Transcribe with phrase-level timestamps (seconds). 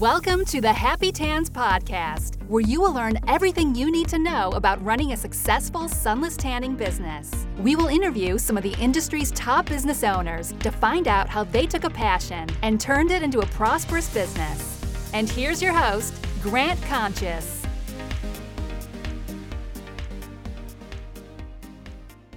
[0.00, 4.50] Welcome to the Happy Tans Podcast, where you will learn everything you need to know
[4.50, 7.46] about running a successful sunless tanning business.
[7.58, 11.64] We will interview some of the industry's top business owners to find out how they
[11.64, 14.80] took a passion and turned it into a prosperous business.
[15.12, 17.64] And here's your host, Grant Conscious.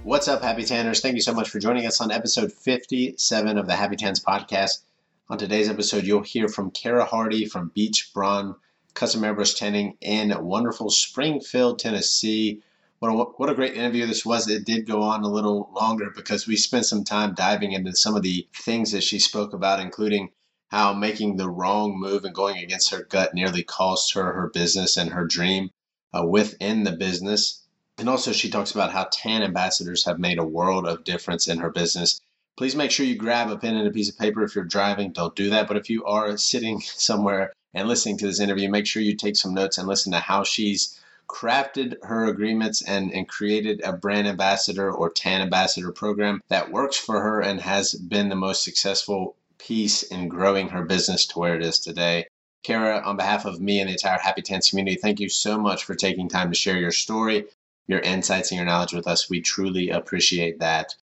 [0.04, 1.00] What's up, Happy Tanners?
[1.00, 4.82] Thank you so much for joining us on episode 57 of the Happy Tans Podcast.
[5.30, 8.56] On today's episode, you'll hear from Kara Hardy from Beach Bronze
[8.94, 12.62] Custom Airbrush Tanning in wonderful Springfield, Tennessee.
[13.00, 14.48] What a, what a great interview this was.
[14.48, 18.16] It did go on a little longer because we spent some time diving into some
[18.16, 20.30] of the things that she spoke about, including
[20.68, 24.96] how making the wrong move and going against her gut nearly cost her her business
[24.96, 25.68] and her dream
[26.14, 27.64] uh, within the business.
[27.98, 31.58] And also, she talks about how tan ambassadors have made a world of difference in
[31.58, 32.18] her business
[32.58, 35.12] Please make sure you grab a pen and a piece of paper if you're driving.
[35.12, 35.68] Don't do that.
[35.68, 39.36] But if you are sitting somewhere and listening to this interview, make sure you take
[39.36, 44.26] some notes and listen to how she's crafted her agreements and, and created a brand
[44.26, 49.36] ambassador or tan ambassador program that works for her and has been the most successful
[49.58, 52.26] piece in growing her business to where it is today.
[52.64, 55.84] Kara, on behalf of me and the entire Happy Tans community, thank you so much
[55.84, 57.44] for taking time to share your story,
[57.86, 59.30] your insights, and your knowledge with us.
[59.30, 60.96] We truly appreciate that.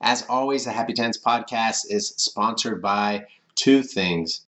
[0.00, 4.46] As always, the Happy Tans podcast is sponsored by two things.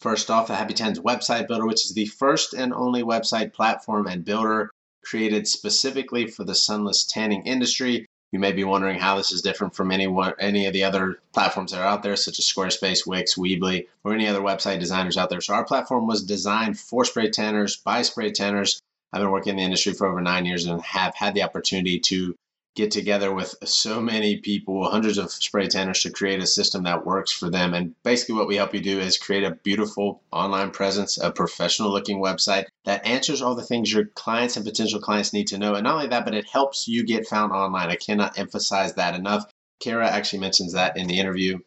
[0.00, 4.08] First off, the Happy Tans website builder, which is the first and only website platform
[4.08, 4.70] and builder
[5.04, 8.06] created specifically for the sunless tanning industry.
[8.32, 11.20] You may be wondering how this is different from any one, any of the other
[11.32, 15.16] platforms that are out there, such as Squarespace, Wix, Weebly, or any other website designers
[15.16, 15.40] out there.
[15.40, 18.80] So our platform was designed for spray tanners by spray tanners.
[19.12, 22.00] I've been working in the industry for over nine years and have had the opportunity
[22.00, 22.34] to
[22.78, 27.04] get together with so many people, hundreds of spray tanners to create a system that
[27.04, 27.74] works for them.
[27.74, 31.90] And basically, what we help you do is create a beautiful online presence, a professional
[31.90, 35.74] looking website that answers all the things your clients and potential clients need to know.
[35.74, 37.90] And not only that, but it helps you get found online.
[37.90, 39.44] I cannot emphasize that enough.
[39.80, 41.58] Kara actually mentions that in the interview.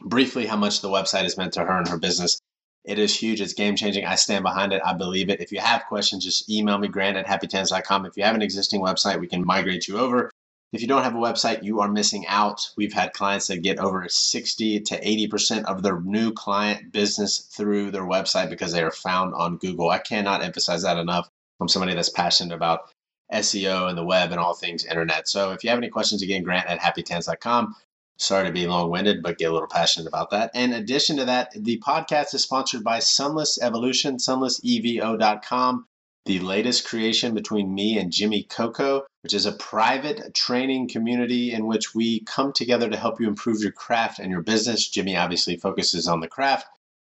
[0.00, 2.40] Briefly, how much the website has meant to her and her business.
[2.86, 3.42] It is huge.
[3.42, 4.06] It's game changing.
[4.06, 4.80] I stand behind it.
[4.84, 5.40] I believe it.
[5.40, 8.06] If you have questions, just email me, grant at happytans.com.
[8.06, 10.30] If you have an existing website, we can migrate you over.
[10.72, 12.70] If you don't have a website, you are missing out.
[12.76, 17.92] We've had clients that get over 60 to 80% of their new client business through
[17.92, 19.90] their website because they are found on Google.
[19.90, 21.30] I cannot emphasize that enough.
[21.60, 22.90] I'm somebody that's passionate about
[23.32, 25.28] SEO and the web and all things internet.
[25.28, 27.76] So if you have any questions, again, grant at happytans.com.
[28.18, 30.50] Sorry to be long winded, but get a little passionate about that.
[30.54, 35.86] In addition to that, the podcast is sponsored by Sunless Evolution, sunlessevo.com
[36.26, 41.66] the latest creation between me and Jimmy Coco, which is a private training community in
[41.66, 44.88] which we come together to help you improve your craft and your business.
[44.88, 46.66] Jimmy obviously focuses on the craft,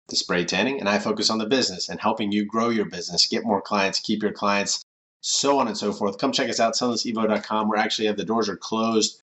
[0.08, 3.26] the spray tanning, and I focus on the business and helping you grow your business,
[3.26, 4.84] get more clients, keep your clients,
[5.22, 6.18] so on and so forth.
[6.18, 7.68] Come check us out, sunlessevo.com.
[7.68, 9.22] We're actually, the doors are closed.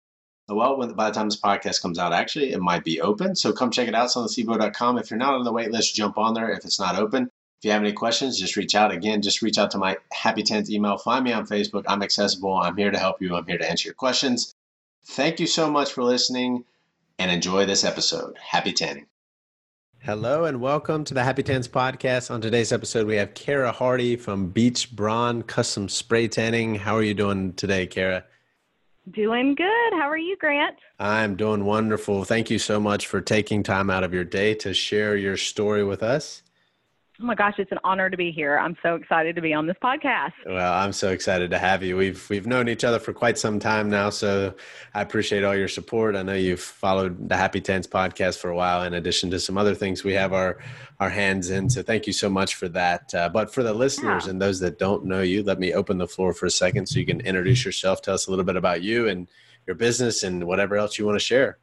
[0.49, 3.35] Well, when, by the time this podcast comes out, actually, it might be open.
[3.35, 4.97] So come check it out, sunlessevo.com.
[4.97, 6.49] If you're not on the wait list, jump on there.
[6.49, 7.29] If it's not open,
[7.63, 8.91] if you have any questions, just reach out.
[8.91, 10.97] Again, just reach out to my Happy Tans email.
[10.97, 11.85] Find me on Facebook.
[11.87, 12.53] I'm accessible.
[12.55, 13.37] I'm here to help you.
[13.37, 14.53] I'm here to answer your questions.
[15.05, 16.65] Thank you so much for listening
[17.19, 18.37] and enjoy this episode.
[18.37, 19.05] Happy tanning.
[19.99, 22.29] Hello and welcome to the Happy Tans podcast.
[22.29, 26.75] On today's episode, we have Kara Hardy from Beach Bronze Custom Spray Tanning.
[26.75, 28.25] How are you doing today, Kara?
[29.09, 29.93] Doing good.
[29.93, 30.75] How are you, Grant?
[30.99, 32.25] I'm doing wonderful.
[32.25, 35.85] Thank you so much for taking time out of your day to share your story
[35.85, 36.43] with us.
[37.23, 38.57] Oh my gosh, it's an honor to be here.
[38.57, 40.33] I'm so excited to be on this podcast.
[40.45, 41.95] Well, I'm so excited to have you.
[41.95, 44.53] We've we've known each other for quite some time now, so
[44.93, 46.17] I appreciate all your support.
[46.17, 49.57] I know you've followed the Happy Tans podcast for a while, in addition to some
[49.57, 50.57] other things we have our
[50.99, 51.69] our hands in.
[51.69, 53.15] So thank you so much for that.
[53.15, 54.31] Uh, but for the listeners yeah.
[54.31, 56.99] and those that don't know you, let me open the floor for a second so
[56.99, 58.01] you can introduce yourself.
[58.01, 59.29] Tell us a little bit about you and
[59.65, 61.57] your business and whatever else you want to share.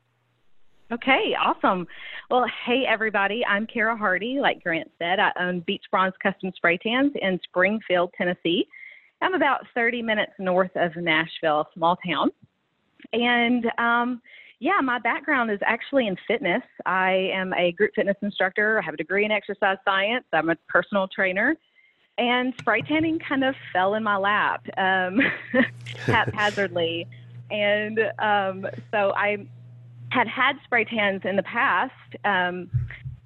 [0.92, 1.86] Okay, awesome.
[2.30, 4.38] Well, hey everybody, I'm Kara Hardy.
[4.40, 8.68] Like Grant said, I own Beach Bronze Custom Spray Tans in Springfield, Tennessee.
[9.20, 12.30] I'm about 30 minutes north of Nashville, small town.
[13.12, 14.22] And um,
[14.60, 16.62] yeah, my background is actually in fitness.
[16.86, 18.78] I am a group fitness instructor.
[18.78, 20.24] I have a degree in exercise science.
[20.32, 21.56] I'm a personal trainer.
[22.16, 25.18] And spray tanning kind of fell in my lap um,
[26.06, 27.08] haphazardly.
[27.50, 29.48] and um, so I
[30.10, 31.92] had had spray tans in the past,
[32.24, 32.70] um,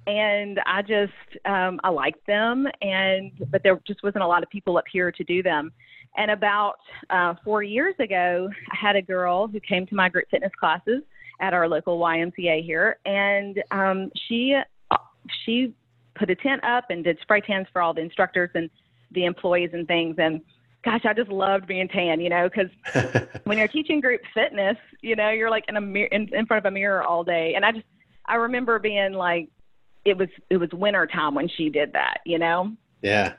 [0.07, 4.49] and I just um, I liked them, and but there just wasn't a lot of
[4.49, 5.71] people up here to do them.
[6.17, 6.75] And about
[7.09, 11.01] uh, four years ago, I had a girl who came to my group fitness classes
[11.41, 14.55] at our local YMCA here, and um, she
[15.45, 15.73] she
[16.15, 18.69] put a tent up and did spray tans for all the instructors and
[19.11, 20.15] the employees and things.
[20.17, 20.41] And
[20.85, 25.15] gosh, I just loved being tan, you know, because when you're teaching group fitness, you
[25.15, 27.53] know, you're like in a mirror in, in front of a mirror all day.
[27.55, 27.85] And I just
[28.27, 29.49] I remember being like,
[30.05, 32.71] it was it was winter time when she did that, you know.
[33.01, 33.33] Yeah.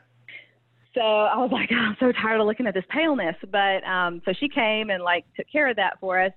[0.94, 3.36] So I was like, oh, I'm so tired of looking at this paleness.
[3.50, 6.32] But um, so she came and like took care of that for us.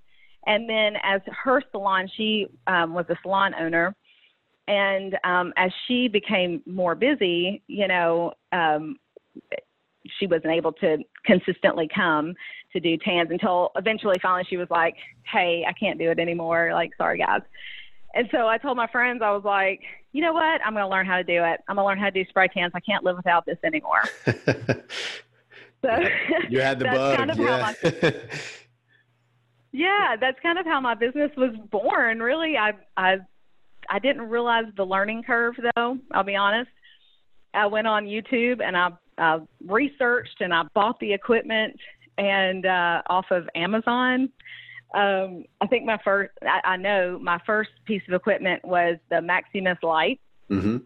[0.46, 3.96] And then as her salon, she um, was a salon owner.
[4.68, 8.98] And um, as she became more busy, you know, um,
[10.20, 12.34] she wasn't able to consistently come
[12.74, 14.96] to do tans until eventually finally she was like,
[15.32, 16.72] hey, I can't do it anymore.
[16.74, 17.42] Like, sorry, guys.
[18.14, 20.62] And so I told my friends, I was like, you know what?
[20.66, 21.62] I'm going to learn how to do it.
[21.68, 22.72] I'm going to learn how to do spray tans.
[22.74, 24.02] I can't live without this anymore.
[24.26, 26.00] so
[26.50, 27.18] you had the bug.
[27.18, 27.74] Kind of yeah.
[27.84, 28.14] My,
[29.72, 32.20] yeah, that's kind of how my business was born.
[32.20, 33.18] Really, I I
[33.90, 36.00] I didn't realize the learning curve though.
[36.12, 36.72] I'll be honest.
[37.54, 41.76] I went on YouTube and I, I researched and I bought the equipment
[42.18, 44.30] and uh, off of Amazon
[44.94, 49.18] um, I think my first, I, I, know my first piece of equipment was the
[49.18, 50.20] Maximist Lite.
[50.50, 50.78] Mm-hmm.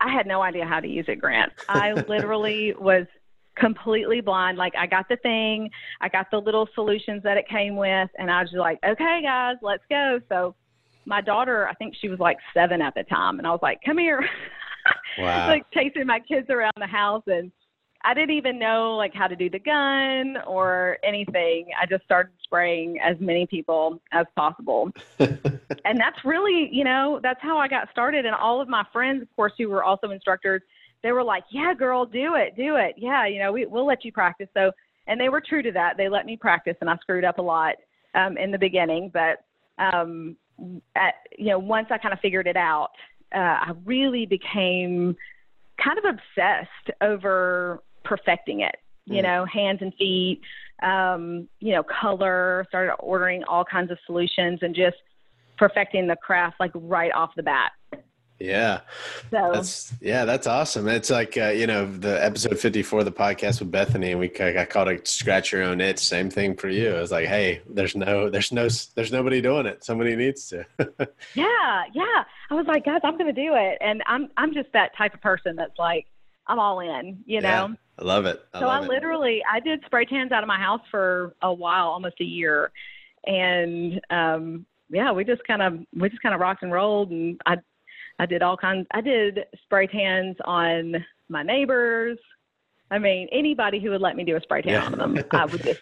[0.00, 1.52] I had no idea how to use it, Grant.
[1.68, 3.06] I literally was
[3.56, 4.58] completely blind.
[4.58, 5.70] Like I got the thing,
[6.00, 9.20] I got the little solutions that it came with, and I was just like, okay,
[9.24, 10.20] guys, let's go.
[10.28, 10.54] So
[11.04, 13.80] my daughter, I think she was like seven at the time, and I was like,
[13.84, 14.24] come here.
[15.18, 15.48] Wow.
[15.48, 17.50] like chasing my kids around the house and
[18.06, 21.66] I didn't even know like how to do the gun or anything.
[21.80, 24.92] I just started spraying as many people as possible.
[25.18, 28.24] and that's really, you know, that's how I got started.
[28.24, 30.62] And all of my friends, of course, who were also instructors,
[31.02, 32.94] they were like, "Yeah, girl, do it, do it.
[32.96, 34.70] Yeah, you know, we, we'll let you practice." So,
[35.06, 35.96] and they were true to that.
[35.96, 37.74] They let me practice, and I screwed up a lot
[38.14, 39.44] um, in the beginning, but
[39.78, 40.36] um,
[40.94, 42.90] at, you know, once I kind of figured it out,
[43.34, 45.16] uh, I really became
[45.82, 49.24] kind of obsessed over perfecting it, you mm.
[49.24, 50.40] know, hands and feet,
[50.82, 54.96] um, you know, color, started ordering all kinds of solutions and just
[55.58, 57.72] perfecting the craft like right off the bat.
[58.38, 58.80] Yeah.
[59.30, 60.88] So that's yeah, that's awesome.
[60.88, 64.20] It's like uh, you know the episode fifty four of the podcast with Bethany, and
[64.20, 65.98] we got called a scratch your own itch.
[65.98, 66.94] Same thing for you.
[66.94, 69.84] It was like, hey, there's no, there's no, there's nobody doing it.
[69.84, 70.66] Somebody needs to.
[71.34, 72.24] yeah, yeah.
[72.50, 75.14] I was like, guys, I'm going to do it, and I'm I'm just that type
[75.14, 76.06] of person that's like,
[76.46, 77.22] I'm all in.
[77.24, 77.48] You know.
[77.48, 77.74] Yeah.
[77.98, 78.44] I love it.
[78.52, 81.52] I so love I literally I did spray tans out of my house for a
[81.52, 82.70] while, almost a year,
[83.26, 87.40] and um, yeah, we just kind of we just kind of rocked and rolled, and
[87.46, 87.56] I
[88.18, 88.86] I did all kinds.
[88.92, 92.18] I did spray tans on my neighbors.
[92.90, 94.86] I mean, anybody who would let me do a spray tan yeah.
[94.86, 95.80] on them, I would just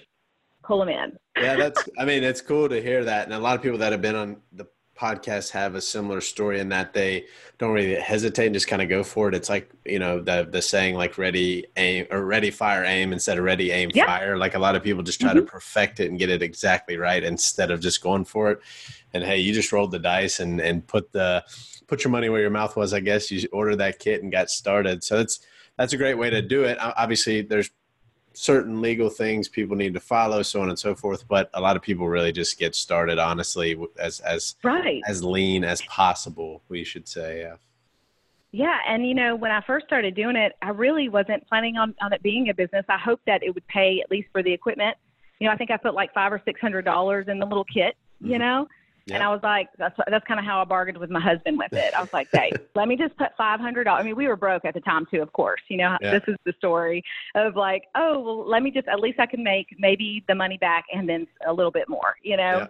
[0.63, 1.17] pull them in.
[1.37, 1.89] yeah, that's.
[1.99, 4.17] I mean, it's cool to hear that, and a lot of people that have been
[4.17, 4.67] on the
[4.99, 7.27] podcasts have a similar story in that they
[7.59, 9.35] don't really hesitate and just kind of go for it.
[9.35, 13.39] It's like you know the the saying like ready aim or ready fire aim instead
[13.39, 14.07] of ready aim yeah.
[14.07, 14.37] fire.
[14.37, 15.41] Like a lot of people just try mm-hmm.
[15.41, 18.61] to perfect it and get it exactly right instead of just going for it.
[19.15, 21.45] And hey, you just rolled the dice and and put the
[21.87, 22.93] put your money where your mouth was.
[22.93, 25.03] I guess you ordered that kit and got started.
[25.05, 25.41] So that's
[25.77, 26.79] that's a great way to do it.
[26.81, 27.71] Obviously, there's
[28.33, 31.27] certain legal things people need to follow, so on and so forth.
[31.27, 35.03] But a lot of people really just get started, honestly, as as right.
[35.07, 36.63] as lean as possible.
[36.69, 37.57] We should say, yeah.
[38.53, 41.95] Yeah, and you know, when I first started doing it, I really wasn't planning on
[42.01, 42.85] on it being a business.
[42.89, 44.97] I hoped that it would pay at least for the equipment.
[45.41, 47.65] You know, I think I put like five or six hundred dollars in the little
[47.65, 47.97] kit.
[48.23, 48.33] Mm-hmm.
[48.33, 48.39] You
[49.09, 51.59] know, and I was like, that's that's kind of how I bargained with my husband
[51.59, 51.93] with it.
[51.95, 54.01] I was like, hey, let me just put five hundred dollars.
[54.01, 55.61] I mean, we were broke at the time too, of course.
[55.69, 56.13] You know, yeah.
[56.13, 57.03] this is the story
[57.35, 60.57] of like, oh, well, let me just at least I can make maybe the money
[60.57, 62.17] back and then a little bit more.
[62.23, 62.67] You know, yeah.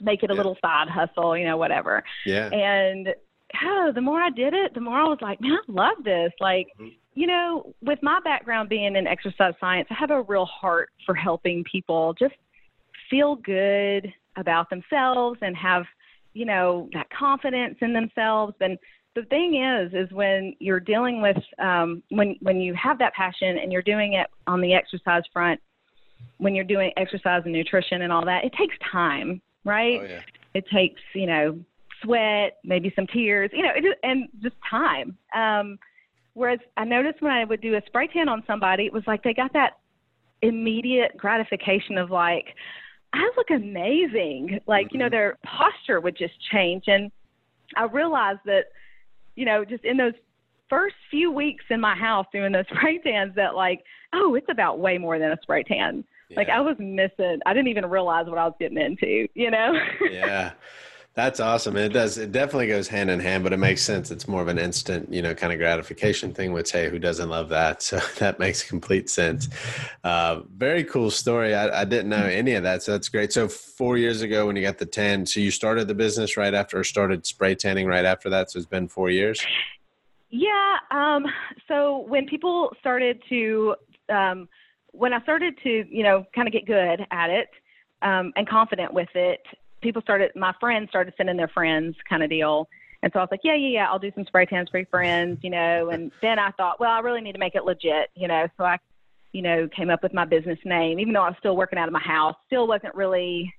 [0.00, 0.36] make it a yeah.
[0.38, 1.36] little side hustle.
[1.36, 2.02] You know, whatever.
[2.26, 2.48] Yeah.
[2.48, 3.14] And
[3.62, 6.32] oh, the more I did it, the more I was like, man, I love this.
[6.40, 6.68] Like.
[6.78, 6.88] Mm-hmm.
[7.12, 11.14] You know, with my background being in exercise science, I have a real heart for
[11.14, 12.36] helping people just
[13.10, 15.84] feel good, about themselves and have,
[16.32, 18.54] you know, that confidence in themselves.
[18.60, 18.78] And
[19.14, 23.58] the thing is, is when you're dealing with, um, when, when you have that passion
[23.58, 25.60] and you're doing it on the exercise front,
[26.38, 30.00] when you're doing exercise and nutrition and all that, it takes time, right?
[30.00, 30.20] Oh, yeah.
[30.54, 31.58] It takes, you know,
[32.02, 35.16] sweat, maybe some tears, you know, it just, and just time.
[35.34, 35.78] Um,
[36.34, 39.22] whereas I noticed when I would do a spray tan on somebody, it was like
[39.22, 39.78] they got that
[40.42, 42.46] immediate gratification of like,
[43.12, 44.60] I look amazing.
[44.66, 44.94] Like, mm-hmm.
[44.94, 45.12] you know, mm-hmm.
[45.12, 46.84] their posture would just change.
[46.86, 47.10] And
[47.76, 48.66] I realized that,
[49.36, 50.14] you know, just in those
[50.68, 54.78] first few weeks in my house doing those spray tans that like, oh, it's about
[54.78, 56.04] way more than a spray tan.
[56.28, 56.38] Yeah.
[56.38, 59.74] Like I was missing, I didn't even realize what I was getting into, you know?
[60.10, 60.52] yeah.
[61.14, 61.76] That's awesome.
[61.76, 62.18] It does.
[62.18, 64.12] It definitely goes hand in hand, but it makes sense.
[64.12, 66.52] It's more of an instant, you know, kind of gratification thing.
[66.52, 67.82] Which hey, who doesn't love that?
[67.90, 69.48] So that makes complete sense.
[70.04, 71.56] Uh, very cool story.
[71.56, 73.32] I, I, didn't know any of that, so that's great.
[73.32, 76.54] So four years ago, when you got the tan, so you started the business right
[76.54, 78.52] after, or started spray tanning right after that.
[78.52, 79.44] So it's been four years.
[80.30, 80.76] Yeah.
[80.92, 81.26] Um,
[81.66, 83.74] so when people started to,
[84.08, 84.48] um,
[84.92, 87.48] when I started to, you know, kind of get good at it
[88.02, 89.40] um, and confident with it,
[89.80, 92.68] people started, my friends started sending their friends kind of deal.
[93.02, 94.86] And so I was like, yeah, yeah, yeah, I'll do some spray tans for your
[94.86, 95.88] friends, you know.
[95.90, 98.46] And then I thought, well, I really need to make it legit, you know.
[98.58, 98.78] So I,
[99.32, 101.88] you know, came up with my business name, even though I was still working out
[101.88, 102.36] of my house.
[102.46, 103.54] Still wasn't really.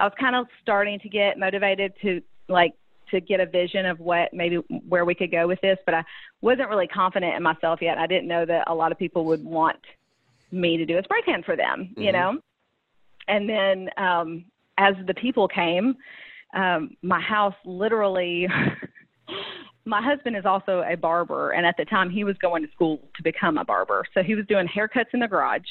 [0.00, 2.74] I was kind of starting to get motivated to like
[3.10, 4.56] to get a vision of what maybe
[4.88, 6.04] where we could go with this, but I
[6.40, 7.98] wasn't really confident in myself yet.
[7.98, 9.78] I didn't know that a lot of people would want
[10.50, 12.02] me to do a spray tan for them, mm-hmm.
[12.02, 12.38] you know.
[13.28, 14.44] And then um,
[14.80, 15.94] as the people came,
[16.54, 18.48] um, my house literally.
[19.86, 23.08] my husband is also a barber, and at the time he was going to school
[23.16, 25.66] to become a barber, so he was doing haircuts in the garage.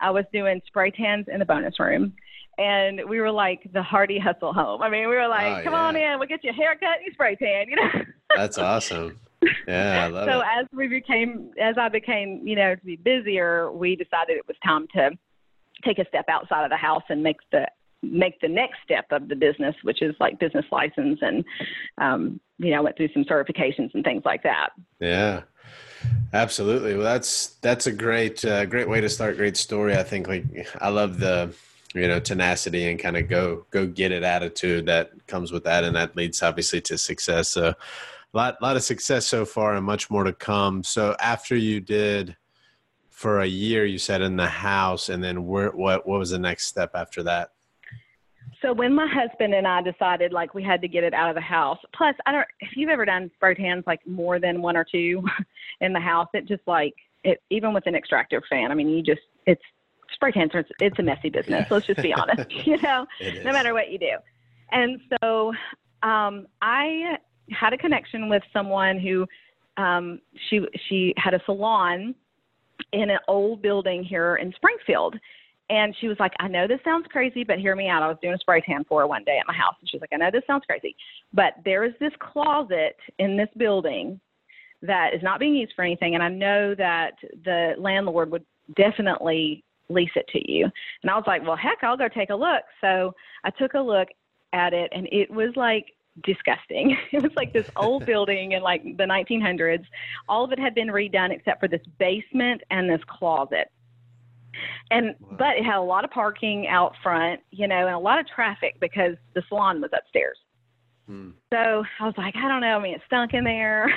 [0.00, 2.14] I was doing spray tans in the bonus room
[2.58, 4.82] and we were like the Hardy Hustle home.
[4.82, 5.86] I mean, we were like, oh, come yeah.
[5.86, 8.04] on in, we'll get you a haircut, and you spray tan, you know.
[8.36, 9.18] That's awesome.
[9.68, 10.46] Yeah, I love so it.
[10.58, 14.56] as we became, as I became, you know, to be busier, we decided it was
[14.64, 15.10] time to
[15.84, 17.68] take a step outside of the house and make the
[18.02, 21.44] make the next step of the business, which is like business license, and
[21.98, 24.70] um, you know, went through some certifications and things like that.
[25.00, 25.42] Yeah.
[26.32, 26.94] Absolutely.
[26.94, 29.36] Well, that's that's a great uh, great way to start.
[29.36, 29.96] Great story.
[29.96, 30.28] I think.
[30.28, 30.44] Like
[30.80, 31.52] I love the
[31.94, 35.84] you know tenacity and kind of go go get it attitude that comes with that
[35.84, 37.74] and that leads obviously to success so a
[38.36, 42.36] lot lot of success so far and much more to come so after you did
[43.08, 46.38] for a year you said in the house and then where, what what was the
[46.38, 47.52] next step after that
[48.62, 51.34] so when my husband and I decided like we had to get it out of
[51.34, 54.76] the house, plus I don't if you've ever done spray tans like more than one
[54.76, 55.22] or two
[55.80, 59.02] in the house, it just like it even with an extractor fan, I mean you
[59.02, 59.62] just it's
[60.12, 61.66] spray tans it's, it's a messy business.
[61.68, 61.74] Yeah.
[61.74, 63.06] Let's just be honest, you know,
[63.44, 64.16] no matter what you do.
[64.72, 65.52] And so
[66.02, 67.16] um, I
[67.50, 69.26] had a connection with someone who
[69.76, 72.14] um, she she had a salon
[72.92, 75.16] in an old building here in Springfield.
[75.70, 78.02] And she was like, I know this sounds crazy, but hear me out.
[78.02, 79.74] I was doing a spray tan for her one day at my house.
[79.80, 80.96] And she's like, I know this sounds crazy,
[81.32, 84.18] but there is this closet in this building
[84.82, 86.14] that is not being used for anything.
[86.14, 87.12] And I know that
[87.44, 88.44] the landlord would
[88.76, 90.64] definitely lease it to you.
[91.02, 92.62] And I was like, well, heck, I'll go take a look.
[92.80, 94.08] So I took a look
[94.52, 95.86] at it and it was like
[96.24, 96.96] disgusting.
[97.12, 99.84] It was like this old building in like the 1900s.
[100.28, 103.70] All of it had been redone except for this basement and this closet.
[104.90, 105.36] And wow.
[105.38, 108.26] but it had a lot of parking out front, you know, and a lot of
[108.26, 110.38] traffic because the salon was upstairs.
[111.06, 111.30] Hmm.
[111.52, 112.78] So I was like, I don't know.
[112.78, 113.92] I mean, it stunk in there.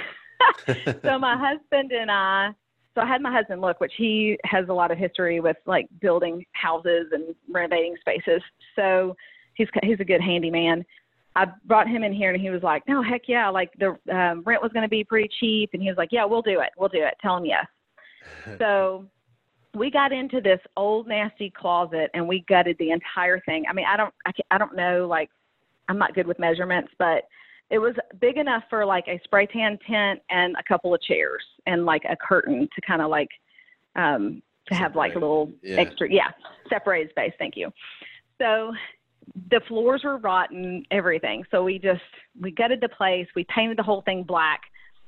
[1.04, 2.52] so my husband and I
[2.96, 5.88] so I had my husband look, which he has a lot of history with like
[6.02, 8.42] building houses and renovating spaces.
[8.76, 9.16] So
[9.54, 10.86] he's he's a good handyman.
[11.36, 13.50] I brought him in here and he was like, "No, heck yeah!
[13.50, 16.26] Like the um, rent was going to be pretty cheap." And he was like, "Yeah,
[16.26, 16.70] we'll do it.
[16.78, 17.14] We'll do it.
[17.22, 17.66] Tell him yes."
[18.60, 19.06] so
[19.74, 23.64] we got into this old nasty closet and we gutted the entire thing.
[23.70, 25.30] I mean, I don't I, I don't know like
[25.88, 27.24] I'm not good with measurements, but
[27.70, 31.44] it was big enough for like a spray tan tent and a couple of chairs
[31.66, 33.30] and like a curtain to kind of like
[33.96, 35.78] um to have like a little yeah.
[35.78, 36.30] extra yeah
[36.70, 37.72] separated space thank you
[38.40, 38.72] so
[39.50, 42.02] the floors were rotten everything so we just
[42.40, 44.62] we gutted the place we painted the whole thing black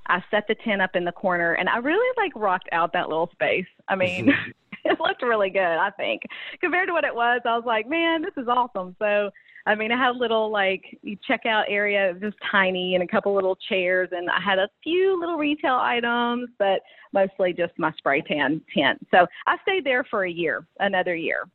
[0.08, 3.10] i set the tent up in the corner and i really like rocked out that
[3.10, 4.30] little space i mean
[4.86, 6.22] it looked really good i think
[6.62, 9.30] compared to what it was i was like man this is awesome so
[9.66, 10.84] I mean, I had a little like
[11.30, 15.18] checkout area, it was tiny, and a couple little chairs, and I had a few
[15.18, 16.82] little retail items, but
[17.14, 19.06] mostly just my spray tan tent.
[19.10, 21.46] So I stayed there for a year, another year,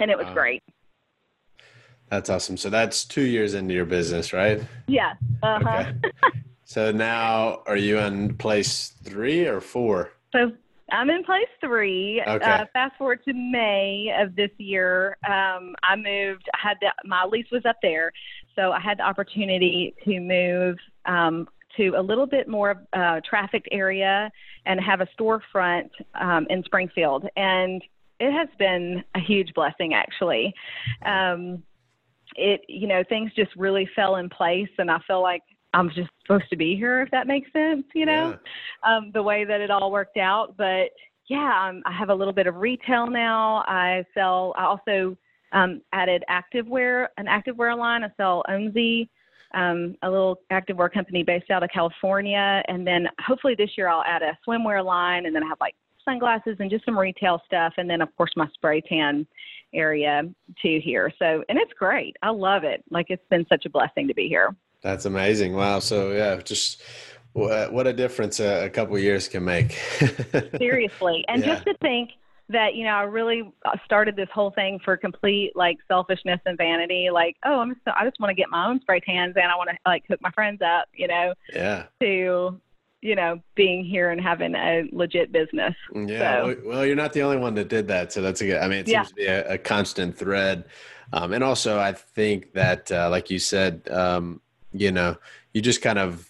[0.00, 0.34] and it was wow.
[0.34, 0.62] great.
[2.08, 2.56] That's awesome.
[2.56, 4.62] So that's two years into your business, right?
[4.86, 5.14] Yeah.
[5.42, 5.84] Uh-huh.
[5.86, 5.92] Okay.
[6.68, 10.10] so now, are you in place three or four?
[10.32, 10.50] So
[10.90, 12.20] I'm in place three.
[12.26, 12.44] Okay.
[12.44, 16.42] Uh, fast forward to May of this year, um, I moved.
[16.54, 18.10] I had the, my lease was up there,
[18.56, 23.20] so I had the opportunity to move um, to a little bit more of uh,
[23.24, 24.28] trafficked area
[24.66, 27.80] and have a storefront um, in Springfield, and
[28.18, 30.52] it has been a huge blessing actually.
[31.04, 31.62] Um,
[32.34, 35.42] it you know things just really fell in place, and I feel like
[35.76, 38.38] I'm just supposed to be here, if that makes sense, you know,
[38.82, 38.96] yeah.
[38.96, 40.56] um, the way that it all worked out.
[40.56, 40.88] But
[41.28, 43.62] yeah, um, I have a little bit of retail now.
[43.66, 45.16] I sell, I also
[45.52, 48.04] um, added activewear, an activewear line.
[48.04, 49.08] I sell Onzie
[49.54, 54.04] um, a little activewear company based out of California, and then hopefully this year I'll
[54.04, 55.74] add a swimwear line, and then I have like
[56.06, 59.26] sunglasses and just some retail stuff, and then of course my spray tan
[59.74, 60.22] area
[60.62, 61.12] too here.
[61.18, 62.16] So and it's great.
[62.22, 62.82] I love it.
[62.90, 64.56] Like it's been such a blessing to be here.
[64.86, 65.52] That's amazing.
[65.52, 65.80] Wow.
[65.80, 66.80] So yeah, just
[67.32, 69.72] what a difference a, couple years can make.
[70.58, 71.54] Seriously, and yeah.
[71.54, 72.10] just to think
[72.50, 76.56] that you know I really uh, started this whole thing for complete like selfishness and
[76.56, 77.08] vanity.
[77.12, 79.56] Like, oh, I'm so, I just want to get my own spray tans and I
[79.56, 80.86] want to like hook my friends up.
[80.94, 81.34] You know.
[81.52, 81.86] Yeah.
[82.00, 82.60] To
[83.02, 85.74] you know being here and having a legit business.
[85.96, 86.44] Yeah.
[86.44, 86.56] So.
[86.64, 88.58] Well, you're not the only one that did that, so that's a good.
[88.58, 89.02] I mean, it seems yeah.
[89.02, 90.66] to be a, a constant thread.
[91.12, 94.40] Um, and also, I think that, uh, like you said, um,
[94.80, 95.16] you know,
[95.52, 96.28] you just kind of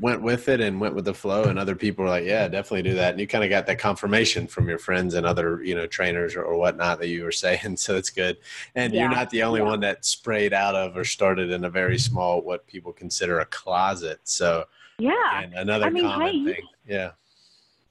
[0.00, 2.82] went with it and went with the flow and other people were like yeah definitely
[2.82, 5.74] do that and you kind of got that confirmation from your friends and other you
[5.74, 8.36] know trainers or, or whatnot that you were saying so it's good
[8.74, 9.00] and yeah.
[9.00, 9.66] you're not the only yeah.
[9.66, 13.46] one that sprayed out of or started in a very small what people consider a
[13.46, 14.64] closet so
[14.98, 17.12] yeah another I mean, common hey, thing yeah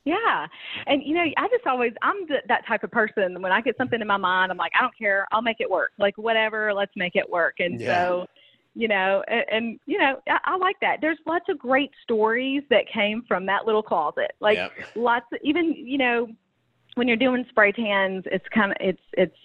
[0.08, 0.48] yeah.
[0.86, 3.42] And, you know, I just always, I'm the, that type of person.
[3.42, 5.28] When I get something in my mind, I'm like, I don't care.
[5.34, 5.92] I'll make it work.
[6.00, 7.56] Like, whatever, let's make it work.
[7.60, 8.08] And yeah.
[8.08, 8.28] so,
[8.78, 10.98] you know, and, and you know, I, I, like that.
[11.02, 14.34] There's lots of great stories that came from that little closet.
[14.40, 14.72] Like yep.
[14.96, 16.28] lots of, even, you know,
[16.94, 19.36] when you're doing spray tans, it's kind of, it's, it's,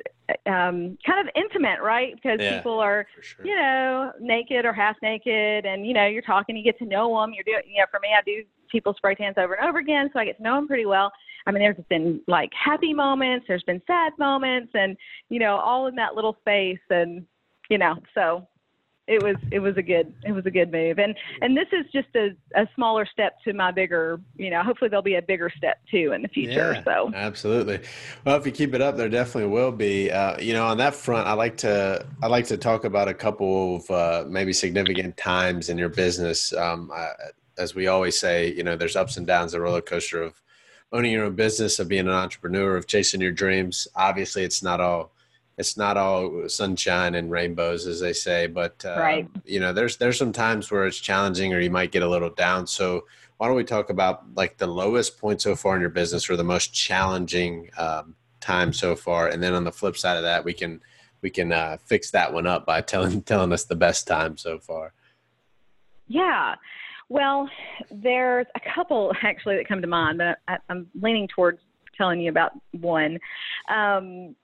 [0.45, 2.15] um, kind of intimate, right?
[2.15, 3.47] Because yeah, people are, sure.
[3.47, 7.19] you know, naked or half naked and, you know, you're talking, you get to know
[7.19, 7.33] them.
[7.33, 10.11] You're doing, you know, for me, I do people spray tans over and over again.
[10.13, 11.11] So I get to know them pretty well.
[11.47, 14.95] I mean, there's been like happy moments, there's been sad moments and,
[15.31, 16.79] you know, all in that little space.
[16.91, 17.25] And,
[17.71, 18.47] you know, so
[19.09, 20.99] it was it was a good it was a good move.
[20.99, 24.89] And and this is just a, a smaller step to my bigger you know hopefully
[24.89, 27.11] there'll be a bigger step too in the future yeah, so.
[27.15, 27.81] absolutely.
[28.25, 30.11] Well if you keep it up there definitely will be.
[30.11, 33.15] Uh, you know on that front i like to i like to talk about a
[33.15, 36.53] couple of uh, maybe significant times in your business.
[36.53, 37.09] Um, I,
[37.59, 40.41] as we always say you know there's ups and downs the roller coaster of
[40.93, 43.89] owning your own business of being an entrepreneur of chasing your dreams.
[43.97, 45.12] Obviously it's not all
[45.59, 49.29] it's not all sunshine and rainbows as they say but uh, right.
[49.45, 52.31] you know there's there's some times where it's challenging or you might get a little
[52.31, 52.67] down.
[52.67, 56.31] So why don't we talk about like the lowest point so far in your business
[56.31, 59.29] or the most challenging um, time so far?
[59.29, 60.81] And then on the flip side of that we can
[61.21, 64.59] we can uh, fix that one up by telling telling us the best time so
[64.59, 64.93] far.
[66.07, 66.55] Yeah.
[67.09, 67.49] Well
[67.91, 71.61] there's a couple actually that come to mind but I, i'm leaning towards
[71.97, 73.19] telling you about one.
[73.69, 74.35] Um,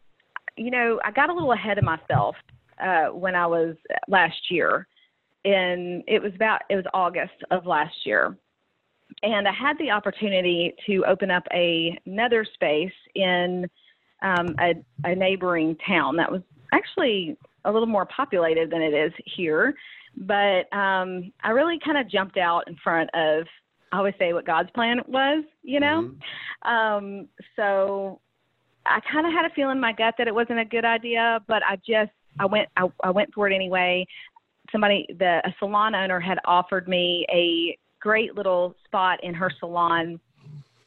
[0.58, 2.36] you know, I got a little ahead of myself
[2.80, 3.76] uh, when I was
[4.08, 4.86] last year.
[5.44, 8.36] And it was about, it was August of last year.
[9.22, 13.68] And I had the opportunity to open up a, another space in
[14.22, 16.42] um, a, a neighboring town that was
[16.72, 19.74] actually a little more populated than it is here.
[20.16, 23.46] But um, I really kind of jumped out in front of,
[23.92, 26.10] I always say what God's plan was, you know?
[26.64, 26.68] Mm-hmm.
[26.70, 28.20] Um, so
[28.88, 31.40] I kind of had a feeling in my gut that it wasn't a good idea,
[31.46, 34.06] but I just I went I, I went for it anyway.
[34.72, 40.20] Somebody the a salon owner had offered me a great little spot in her salon,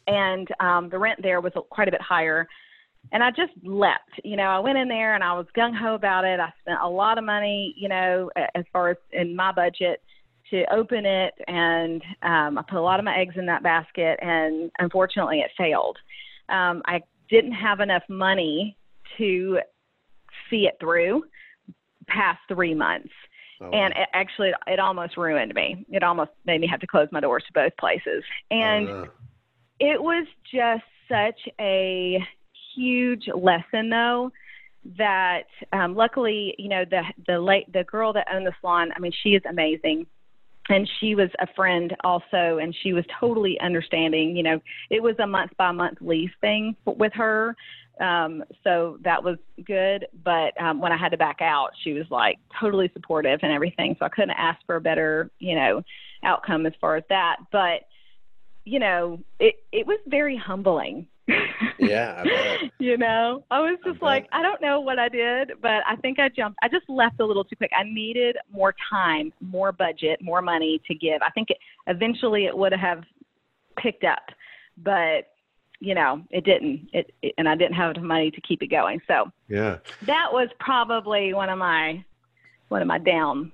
[0.07, 2.47] and um, the rent there was quite a bit higher.
[3.11, 4.11] And I just leapt.
[4.23, 6.39] You know, I went in there and I was gung ho about it.
[6.39, 10.01] I spent a lot of money, you know, as far as in my budget
[10.51, 14.19] to open it, and um, I put a lot of my eggs in that basket,
[14.21, 15.97] and unfortunately, it failed.
[16.49, 18.77] Um, I didn't have enough money
[19.17, 19.59] to
[20.49, 21.23] see it through
[22.07, 23.09] past three months.
[23.61, 23.69] Oh.
[23.69, 25.85] And it actually, it almost ruined me.
[25.89, 28.23] It almost made me have to close my doors to both places.
[28.49, 29.07] And oh,
[29.79, 32.19] it was just such a
[32.75, 34.31] huge lesson, though,
[34.97, 38.89] that um, luckily, you know, the the late the girl that owned the salon.
[38.95, 40.07] I mean, she is amazing
[40.71, 45.15] and she was a friend also and she was totally understanding you know it was
[45.19, 47.55] a month by month lease thing with her
[47.99, 52.05] um so that was good but um when i had to back out she was
[52.09, 55.81] like totally supportive and everything so i couldn't ask for a better you know
[56.23, 57.81] outcome as far as that but
[58.63, 61.05] you know it it was very humbling
[61.79, 62.23] yeah,
[62.79, 65.95] you know, I was just I like, I don't know what I did, but I
[65.97, 66.59] think I jumped.
[66.61, 67.71] I just left a little too quick.
[67.77, 71.21] I needed more time, more budget, more money to give.
[71.21, 71.57] I think it,
[71.87, 73.03] eventually it would have
[73.77, 74.23] picked up,
[74.77, 75.27] but
[75.79, 76.89] you know, it didn't.
[76.93, 79.01] It, it and I didn't have enough money to keep it going.
[79.07, 82.03] So yeah, that was probably one of my
[82.69, 83.51] one of my down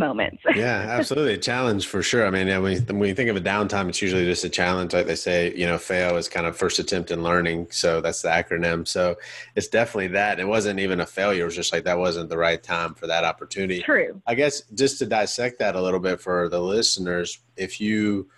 [0.00, 0.42] moments.
[0.56, 1.34] yeah, absolutely.
[1.34, 2.26] A challenge for sure.
[2.26, 4.48] I mean, yeah, when, you, when you think of a downtime, it's usually just a
[4.48, 4.92] challenge.
[4.92, 7.68] Like they say, you know, fail is kind of first attempt in learning.
[7.70, 8.88] So that's the acronym.
[8.88, 9.16] So
[9.54, 10.40] it's definitely that.
[10.40, 11.42] It wasn't even a failure.
[11.42, 13.82] It was just like that wasn't the right time for that opportunity.
[13.82, 14.20] True.
[14.26, 18.28] I guess just to dissect that a little bit for the listeners, if you,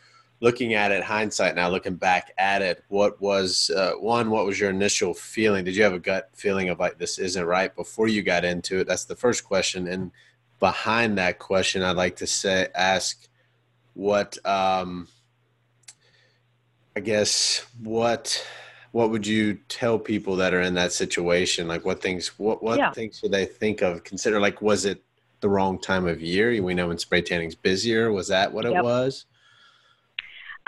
[0.43, 4.59] looking at it hindsight now looking back at it what was uh, one what was
[4.59, 8.09] your initial feeling did you have a gut feeling of like this isn't right before
[8.09, 10.11] you got into it that's the first question and
[10.63, 13.27] behind that question, I'd like to say ask
[13.95, 15.09] what um,
[16.97, 18.47] I guess what
[18.93, 21.67] what would you tell people that are in that situation?
[21.67, 22.93] Like what things what what yeah.
[22.93, 24.05] things should they think of?
[24.05, 25.03] Consider like was it
[25.41, 26.63] the wrong time of year?
[26.63, 28.13] We know when spray tanning's busier.
[28.13, 28.77] Was that what yep.
[28.77, 29.27] it was?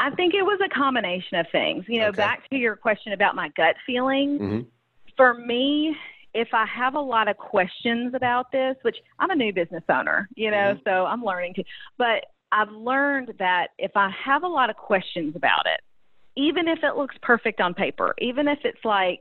[0.00, 1.85] I think it was a combination of things.
[1.87, 2.16] You know, okay.
[2.16, 4.38] back to your question about my gut feeling.
[4.40, 4.61] Mm-hmm.
[5.16, 5.96] For me,
[6.35, 10.29] if I have a lot of questions about this, which I'm a new business owner,
[10.35, 10.83] you know, mm-hmm.
[10.85, 11.64] so I'm learning to,
[11.97, 15.81] but I've learned that if I have a lot of questions about it,
[16.37, 19.20] even if it looks perfect on paper, even if it's like,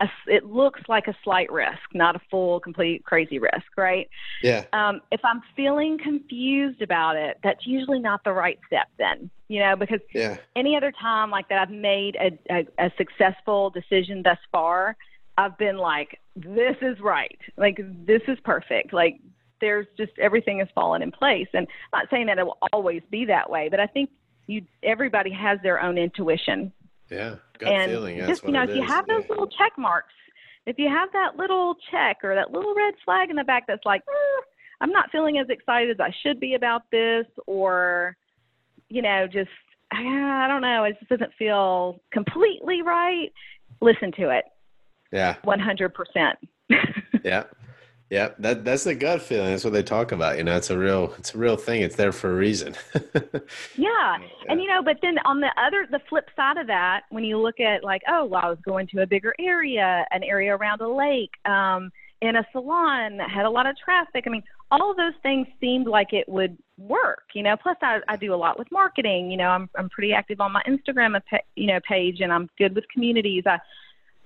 [0.00, 4.08] a, it looks like a slight risk, not a full, complete, crazy risk, right?
[4.42, 4.64] Yeah.
[4.72, 9.60] Um, if I'm feeling confused about it, that's usually not the right step then, you
[9.60, 10.36] know, because yeah.
[10.54, 14.96] any other time like that I've made a, a, a successful decision thus far,
[15.38, 17.38] I've been like, this is right.
[17.56, 18.92] Like, this is perfect.
[18.92, 19.20] Like,
[19.60, 21.48] there's just everything has fallen in place.
[21.52, 24.10] And I'm not saying that it will always be that way, but I think
[24.46, 26.72] you everybody has their own intuition.
[27.10, 28.18] Yeah, gut and feeling.
[28.18, 29.30] That's just you know, if you have those yeah.
[29.30, 30.14] little check marks,
[30.66, 33.84] if you have that little check or that little red flag in the back that's
[33.84, 34.42] like, eh,
[34.80, 38.16] I'm not feeling as excited as I should be about this, or
[38.88, 39.50] you know, just
[39.92, 43.32] I don't know, it just doesn't feel completely right.
[43.80, 44.44] Listen to it
[45.12, 45.36] yeah.
[45.44, 46.34] 100%.
[47.24, 47.44] yeah.
[48.08, 49.50] Yeah, that that's the gut feeling.
[49.50, 50.38] That's what they talk about.
[50.38, 51.82] You know, it's a real it's a real thing.
[51.82, 52.76] It's there for a reason.
[52.94, 53.40] yeah.
[53.76, 54.16] yeah.
[54.48, 57.36] And you know, but then on the other the flip side of that, when you
[57.36, 60.82] look at like, oh, well, I was going to a bigger area, an area around
[60.82, 61.90] a lake, um,
[62.22, 64.24] in a salon that had a lot of traffic.
[64.26, 67.56] I mean, all of those things seemed like it would work, you know.
[67.60, 69.32] Plus, I, I do a lot with marketing.
[69.32, 71.20] You know, I'm I'm pretty active on my Instagram,
[71.56, 73.42] you know, page, and I'm good with communities.
[73.46, 73.58] I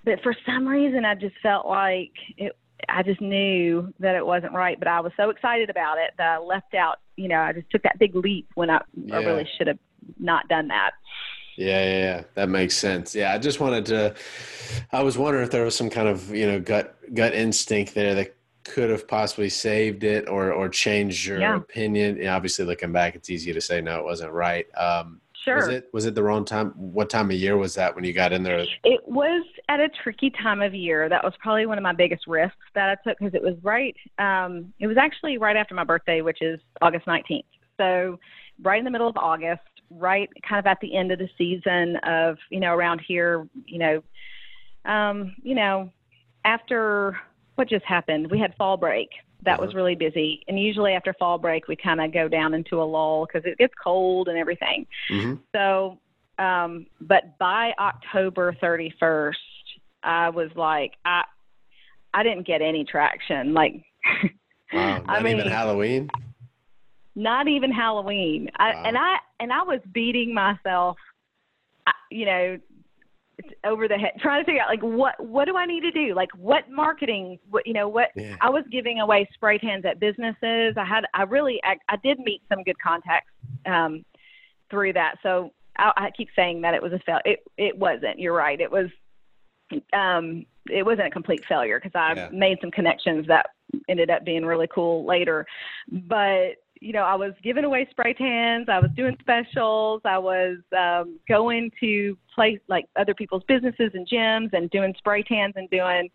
[0.05, 2.57] but for some reason I just felt like it
[2.89, 6.29] I just knew that it wasn't right, but I was so excited about it that
[6.29, 9.17] I left out, you know, I just took that big leap when I, yeah.
[9.17, 9.79] I really should have
[10.19, 10.93] not done that.
[11.57, 13.15] Yeah, yeah, yeah, that makes sense.
[13.15, 14.15] Yeah, I just wanted to.
[14.93, 18.15] I was wondering if there was some kind of you know gut gut instinct there
[18.15, 18.35] that
[18.65, 21.57] could have possibly saved it or or changed your yeah.
[21.57, 22.17] opinion.
[22.17, 24.67] Yeah, obviously, looking back, it's easy to say no, it wasn't right.
[24.75, 25.57] Um, Sure.
[25.57, 26.73] Was it was it the wrong time?
[26.77, 28.67] What time of year was that when you got in there?
[28.85, 31.09] It was at a tricky time of year.
[31.09, 33.97] That was probably one of my biggest risks that I took because it was right.
[34.19, 37.45] Um, it was actually right after my birthday, which is August 19th.
[37.79, 38.19] So
[38.63, 41.97] right in the middle of August, right kind of at the end of the season
[42.05, 44.03] of you know around here, you know,
[44.85, 45.91] um, you know,
[46.45, 47.19] after
[47.55, 49.09] what just happened, we had fall break
[49.45, 49.67] that uh-huh.
[49.67, 50.43] was really busy.
[50.49, 53.59] And usually after fall break, we kind of go down into a lull because it
[53.59, 54.87] gets cold and everything.
[55.11, 55.35] Mm-hmm.
[55.55, 55.99] So,
[56.43, 59.35] um, but by October 31st,
[60.03, 61.25] I was like, I,
[62.15, 63.55] I didn't get any traction.
[63.55, 63.85] Like,
[64.73, 66.09] wow, not I mean, even Halloween.
[67.15, 68.49] Not even Halloween.
[68.59, 68.67] Wow.
[68.67, 70.97] I, and I and I was beating myself,
[72.11, 72.59] you know,
[73.65, 76.15] over the head trying to figure out like what what do I need to do?
[76.15, 78.37] Like what marketing, what you know, what yeah.
[78.41, 80.75] I was giving away spray tans at businesses.
[80.77, 83.31] I had I really I, I did meet some good contacts
[83.67, 84.05] um
[84.71, 85.17] through that.
[85.23, 87.21] So I, I keep saying that it was a fail.
[87.25, 88.19] It it wasn't.
[88.19, 88.61] You're right.
[88.61, 88.89] It was
[89.93, 92.29] um it wasn't a complete failure because I yeah.
[92.33, 93.47] made some connections that
[93.89, 95.47] ended up being really cool later.
[95.91, 98.69] But you know, I was giving away spray tans.
[98.69, 100.01] I was doing specials.
[100.05, 105.23] I was um, going to place like other people's businesses and gyms and doing spray
[105.23, 106.09] tans and doing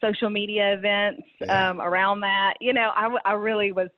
[0.00, 1.70] social media events yeah.
[1.70, 2.54] um, around that.
[2.60, 3.88] You know, I, I really was.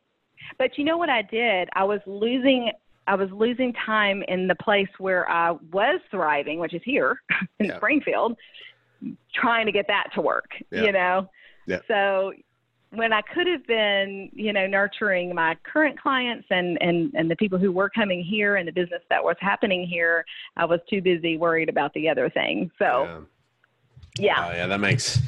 [0.59, 1.68] But you know what I did?
[1.74, 2.72] I was losing.
[3.07, 7.22] I was losing time in the place where I was thriving, which is here
[7.61, 7.76] in yeah.
[7.76, 8.37] Springfield,
[9.35, 10.50] trying to get that to work.
[10.72, 10.83] Yeah.
[10.83, 11.31] You know.
[11.66, 11.78] Yeah.
[11.87, 12.33] So
[12.90, 17.37] when I could have been, you know, nurturing my current clients and, and, and the
[17.37, 20.24] people who were coming here and the business that was happening here,
[20.57, 22.70] I was too busy worried about the other thing.
[22.79, 23.27] So,
[24.18, 24.48] yeah.
[24.48, 25.20] Yeah, yeah that makes,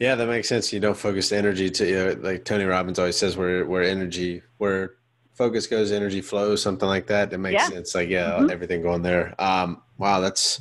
[0.00, 0.72] yeah, that makes sense.
[0.72, 4.42] You don't focus energy to, you know, like Tony Robbins always says, where, where energy,
[4.58, 4.94] where
[5.34, 7.32] focus goes, energy flows, something like that.
[7.32, 7.68] It makes yeah.
[7.68, 7.94] sense.
[7.94, 8.50] Like, yeah, mm-hmm.
[8.50, 9.34] everything going there.
[9.40, 10.60] Um, wow, that's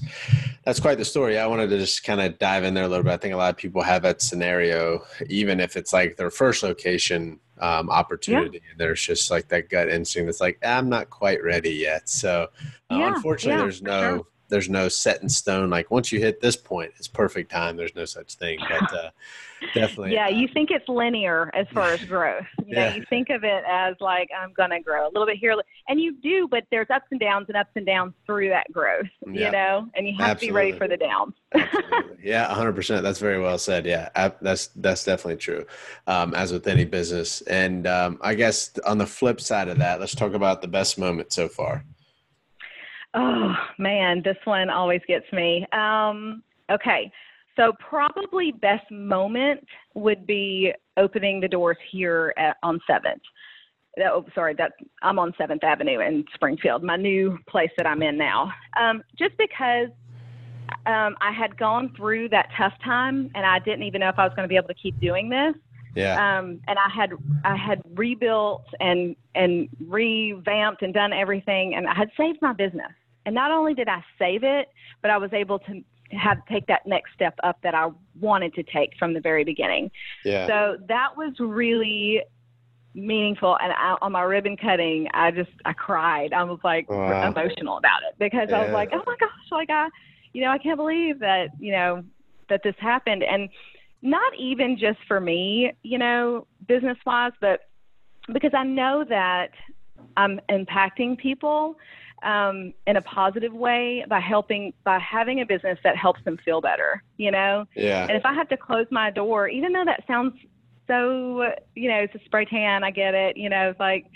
[0.66, 1.40] that's quite the story.
[1.40, 3.14] I wanted to just kind of dive in there a little bit.
[3.14, 6.62] I think a lot of people have that scenario, even if it's like their first
[6.62, 7.40] location.
[7.62, 8.72] um, opportunity, yeah.
[8.72, 12.08] and there's just like that gut instinct that's like I'm not quite ready yet.
[12.08, 12.48] So
[12.90, 14.28] uh, yeah, unfortunately, yeah, there's no sure.
[14.50, 15.70] There's no set in stone.
[15.70, 17.78] Like once you hit this point, it's perfect time.
[17.78, 19.10] There's no such thing, but uh,
[19.74, 20.14] definitely.
[20.14, 22.46] Yeah, you think it's linear as far as growth.
[22.66, 25.56] You know, you think of it as like I'm gonna grow a little bit here,
[25.88, 29.08] and you do, but there's ups and downs and ups and downs through that growth.
[29.26, 29.46] yeah.
[29.46, 30.48] You know, and you have Absolutely.
[30.48, 31.34] to be ready for the downs.
[32.24, 32.74] yeah, 100.
[32.74, 33.86] percent That's very well said.
[33.86, 34.10] Yeah,
[34.42, 35.66] that's that's definitely true.
[36.08, 40.00] Um, as with any business, and um, I guess on the flip side of that,
[40.00, 41.84] let's talk about the best moment so far.
[43.14, 45.66] Oh man, this one always gets me.
[45.72, 47.12] Um, okay,
[47.56, 53.22] so probably best moment would be opening the doors here at, on Seventh.
[54.06, 58.18] Oh, sorry, that I'm on Seventh Avenue in Springfield, my new place that I'm in
[58.18, 58.52] now.
[58.80, 59.90] Um, just because
[60.86, 64.24] um, I had gone through that tough time, and I didn't even know if I
[64.24, 65.56] was going to be able to keep doing this.
[65.96, 66.14] Yeah.
[66.14, 67.12] Um, and I had
[67.44, 72.92] I had rebuilt and and revamped and done everything, and I had saved my business.
[73.30, 74.70] And not only did I save it,
[75.04, 75.84] but I was able to
[76.18, 79.92] have take that next step up that I wanted to take from the very beginning.
[80.26, 80.48] Yeah.
[80.48, 82.24] So that was really
[82.96, 86.34] meaningful and I, on my ribbon cutting I just I cried.
[86.34, 87.30] I was like wow.
[87.30, 88.62] emotional about it because yeah.
[88.62, 89.90] I was like, "Oh my gosh, like I
[90.34, 92.04] you know, I can't believe that, you know,
[92.50, 93.48] that this happened." And
[94.02, 97.60] not even just for me, you know, business-wise, but
[98.34, 99.52] because I know that
[100.18, 101.76] I'm impacting people
[102.24, 106.62] um, in a positive way by helping by having a business that helps them feel
[106.62, 107.66] better you know?
[107.76, 108.04] Yeah.
[108.04, 110.34] And if i have to close my door even though that sounds
[110.88, 114.08] so you know it's a spray tan i get it you know it's like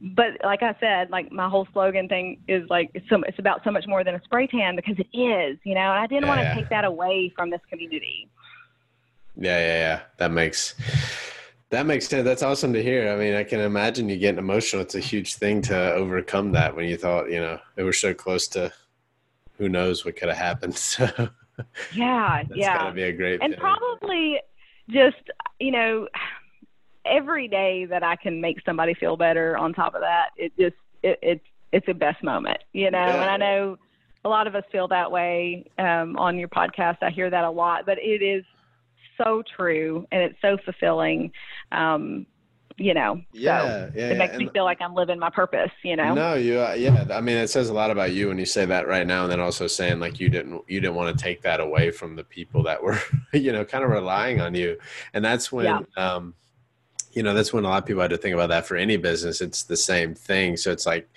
[0.00, 3.62] but like i said like my whole slogan thing is like it's so it's about
[3.64, 6.24] so much more than a spray tan because it is you know and i didn't
[6.24, 6.54] yeah, want to yeah.
[6.54, 8.28] take that away from this community.
[9.36, 10.00] Yeah yeah yeah.
[10.18, 10.74] That makes
[11.72, 12.24] that makes sense.
[12.24, 13.10] That's awesome to hear.
[13.10, 14.82] I mean, I can imagine you getting emotional.
[14.82, 18.12] It's a huge thing to overcome that when you thought, you know, they were so
[18.12, 18.70] close to
[19.56, 20.76] who knows what could have happened.
[20.92, 21.08] So
[21.94, 22.78] yeah, that's yeah.
[22.78, 24.40] gotta be a great and probably
[24.88, 25.22] just
[25.60, 26.08] you know
[27.04, 29.56] every day that I can make somebody feel better.
[29.58, 33.06] On top of that, it just it, it's it's the best moment, you know.
[33.06, 33.22] Yeah.
[33.22, 33.76] And I know
[34.24, 36.98] a lot of us feel that way um, on your podcast.
[37.02, 38.44] I hear that a lot, but it is
[39.16, 41.32] so true and it's so fulfilling.
[41.70, 42.26] Um,
[42.78, 44.38] you know, yeah, so yeah, it makes yeah.
[44.38, 45.70] me feel like I'm living my purpose.
[45.84, 46.14] You know.
[46.14, 47.06] No, you, uh, yeah.
[47.10, 49.32] I mean, it says a lot about you when you say that right now, and
[49.32, 52.24] then also saying like you didn't, you didn't want to take that away from the
[52.24, 52.98] people that were,
[53.34, 54.78] you know, kind of relying on you,
[55.12, 55.66] and that's when.
[55.66, 55.80] Yeah.
[55.96, 56.34] Um,
[57.12, 58.96] you know that's when a lot of people had to think about that for any
[58.96, 61.08] business it's the same thing so it's like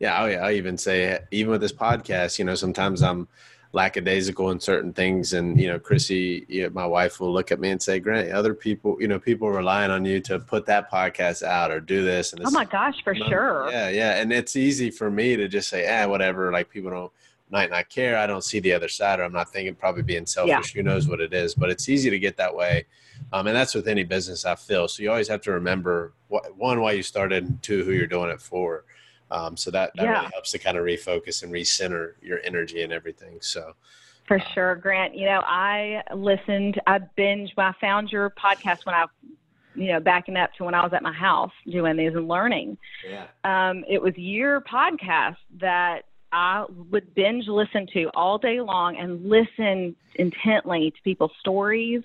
[0.00, 3.28] yeah i, I even say even with this podcast you know sometimes i'm
[3.72, 5.32] lackadaisical in certain things.
[5.32, 8.30] And, you know, Chrissy, you know, my wife will look at me and say, Grant,
[8.32, 12.04] other people, you know, people relying on you to put that podcast out or do
[12.04, 12.32] this.
[12.32, 13.68] And oh my gosh, for sure.
[13.70, 13.88] Yeah.
[13.88, 14.20] Yeah.
[14.20, 16.50] And it's easy for me to just say, ah, whatever.
[16.52, 17.12] Like people don't,
[17.48, 18.18] might not care.
[18.18, 20.74] I don't see the other side, or I'm not thinking probably being selfish.
[20.74, 20.80] Yeah.
[20.80, 21.54] Who knows what it is?
[21.54, 22.86] But it's easy to get that way.
[23.32, 24.88] Um, and that's with any business I feel.
[24.88, 28.08] So you always have to remember what, one, why you started, and two, who you're
[28.08, 28.84] doing it for.
[29.30, 30.12] Um, so that, that yeah.
[30.20, 33.38] really helps to kind of refocus and recenter your energy and everything.
[33.40, 33.74] So
[34.26, 38.94] for um, sure, Grant, you know, I listened, I binged, I found your podcast when
[38.94, 39.06] I,
[39.74, 42.78] you know, backing up to when I was at my house doing these and learning.
[43.08, 43.26] Yeah.
[43.44, 49.28] Um, it was your podcast that I would binge listen to all day long and
[49.28, 52.02] listen intently to people's stories,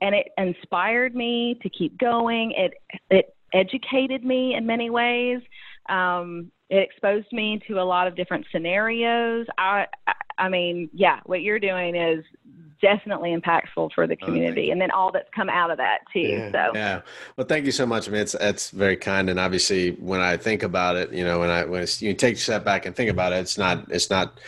[0.00, 2.52] and it inspired me to keep going.
[2.52, 2.74] It
[3.10, 5.40] it educated me in many ways.
[5.88, 9.46] Um, it exposed me to a lot of different scenarios.
[9.58, 9.86] I,
[10.38, 12.24] I mean, yeah, what you're doing is
[12.80, 15.98] definitely impactful for the oh, community, oh, and then all that's come out of that
[16.14, 16.20] too.
[16.20, 17.02] Yeah, so yeah,
[17.36, 18.08] well, thank you so much.
[18.08, 21.40] I mean, it's it's very kind, and obviously, when I think about it, you know,
[21.40, 24.08] when I when you take a step back and think about it, it's not it's
[24.08, 24.40] not.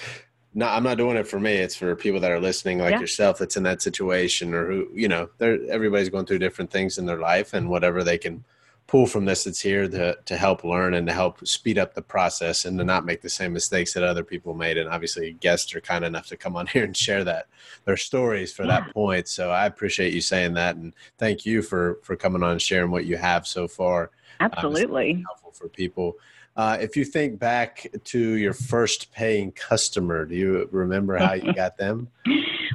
[0.57, 1.53] No, I'm not doing it for me.
[1.53, 3.01] It's for people that are listening, like yeah.
[3.01, 5.29] yourself, that's in that situation, or who you know.
[5.37, 8.45] They're everybody's going through different things in their life, and whatever they can
[8.87, 12.03] pull from this that's here to, to help learn and to help speed up the
[12.03, 14.77] process and to not make the same mistakes that other people made.
[14.77, 17.47] And obviously guests are kind enough to come on here and share that
[17.85, 18.81] their stories for yeah.
[18.81, 19.27] that point.
[19.29, 20.77] So I appreciate you saying that.
[20.77, 24.11] And thank you for, for coming on and sharing what you have so far.
[24.40, 25.12] Absolutely.
[25.12, 26.18] Um, helpful for people.
[26.57, 31.53] Uh, if you think back to your first paying customer, do you remember how you
[31.53, 32.09] got them?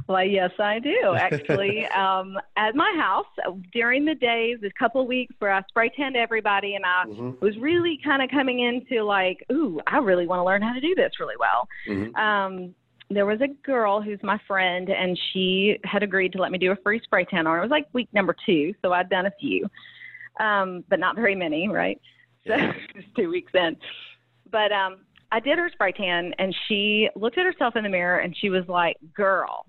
[0.08, 1.86] Well, yes, I do actually.
[1.96, 3.28] um, at my house
[3.72, 7.46] during the days, a couple of weeks where I spray tanned everybody, and I mm-hmm.
[7.46, 10.82] was really kind of coming into like, ooh, I really want to learn how to
[10.82, 11.68] do this really well.
[11.88, 12.16] Mm-hmm.
[12.16, 12.74] Um,
[13.12, 16.72] there was a girl who's my friend, and she had agreed to let me do
[16.72, 17.60] a free spray tan on her.
[17.60, 19.70] It was like week number two, so I'd done a few.
[20.40, 22.02] um, but not very many, right?
[22.50, 22.56] So
[22.96, 23.78] just two weeks in.
[24.52, 24.98] But um,
[25.32, 28.50] I did her spray tan, and she looked at herself in the mirror, and she
[28.50, 29.66] was like, "Girl,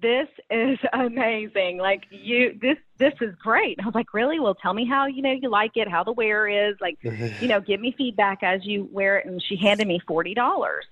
[0.00, 1.78] this is amazing.
[1.78, 4.38] Like you, this this is great." And I was like, "Really?
[4.38, 7.48] Well, tell me how you know you like it, how the wear is, like you
[7.48, 10.86] know, give me feedback as you wear it." And she handed me forty dollars.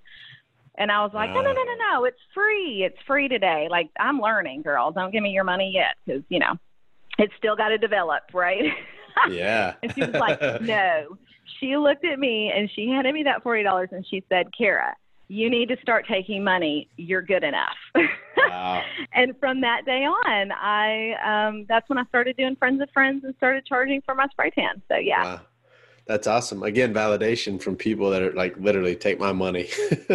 [0.80, 2.84] And I was like, no, no, no, no, no, it's free.
[2.84, 3.66] It's free today.
[3.68, 4.92] Like, I'm learning, girl.
[4.92, 6.56] Don't give me your money yet because, you know,
[7.18, 8.72] it's still got to develop, right?
[9.28, 9.74] yeah.
[9.82, 11.18] and she was like, no.
[11.60, 14.94] She looked at me and she handed me that $40 and she said, Kara,
[15.28, 16.88] you need to start taking money.
[16.96, 17.76] You're good enough.
[18.36, 18.82] Wow.
[19.12, 23.24] and from that day on, I um, that's when I started doing friends of friends
[23.24, 24.82] and started charging for my spray tan.
[24.88, 25.40] So yeah, Wow.
[26.08, 26.62] That's awesome.
[26.62, 29.68] Again, validation from people that are like literally take my money.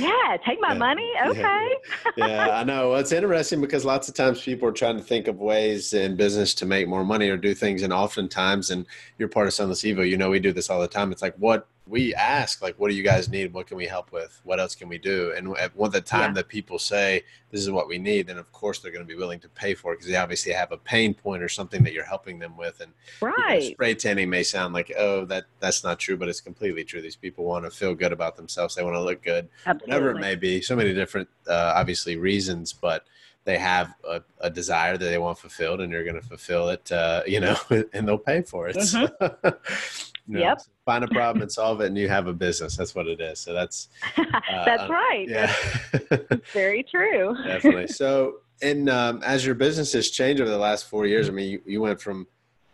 [0.00, 0.78] yeah, take my Yeah.
[0.78, 1.10] money.
[1.14, 1.28] Yeah.
[1.28, 1.74] Okay.
[2.16, 2.90] yeah, I know.
[2.90, 6.16] Well, it's interesting because lots of times people are trying to think of ways in
[6.16, 8.86] business to make more money or do things, and oftentimes, and
[9.18, 11.12] you're part of Sunless Evo, you know, we do this all the time.
[11.12, 13.52] It's like, what we ask, like, what do you guys need?
[13.52, 14.40] What can we help with?
[14.44, 15.32] What else can we do?
[15.36, 16.34] And at one the time Yeah.
[16.34, 19.16] that people say this is what we need, then of course they're going to be
[19.18, 21.92] willing to pay for it because they obviously have a pain point or something that
[21.92, 22.80] you're helping them with.
[22.80, 23.72] And you know, right.
[23.72, 27.02] spray tanning may sound like, oh, that that's not true, but it's completely true.
[27.02, 28.76] These people want to feel good about themselves.
[28.76, 29.92] They want to look good Absolutely.
[29.92, 33.04] whatever it may be so many different uh, obviously reasons but
[33.44, 36.92] they have a, a desire that they want fulfilled and you're going to fulfill it
[36.92, 37.56] uh, you know
[37.92, 39.08] and they'll pay for it So,
[40.30, 40.62] you know, Yep.
[40.84, 43.40] find a problem and solve it and you have a business that's what it is
[43.40, 45.26] so that's uh, That's right.
[45.28, 45.52] yeah
[46.30, 47.36] That's very true.
[47.44, 51.32] definitely so and um, as your business has changed over the last four years i
[51.32, 52.26] mean you, you went from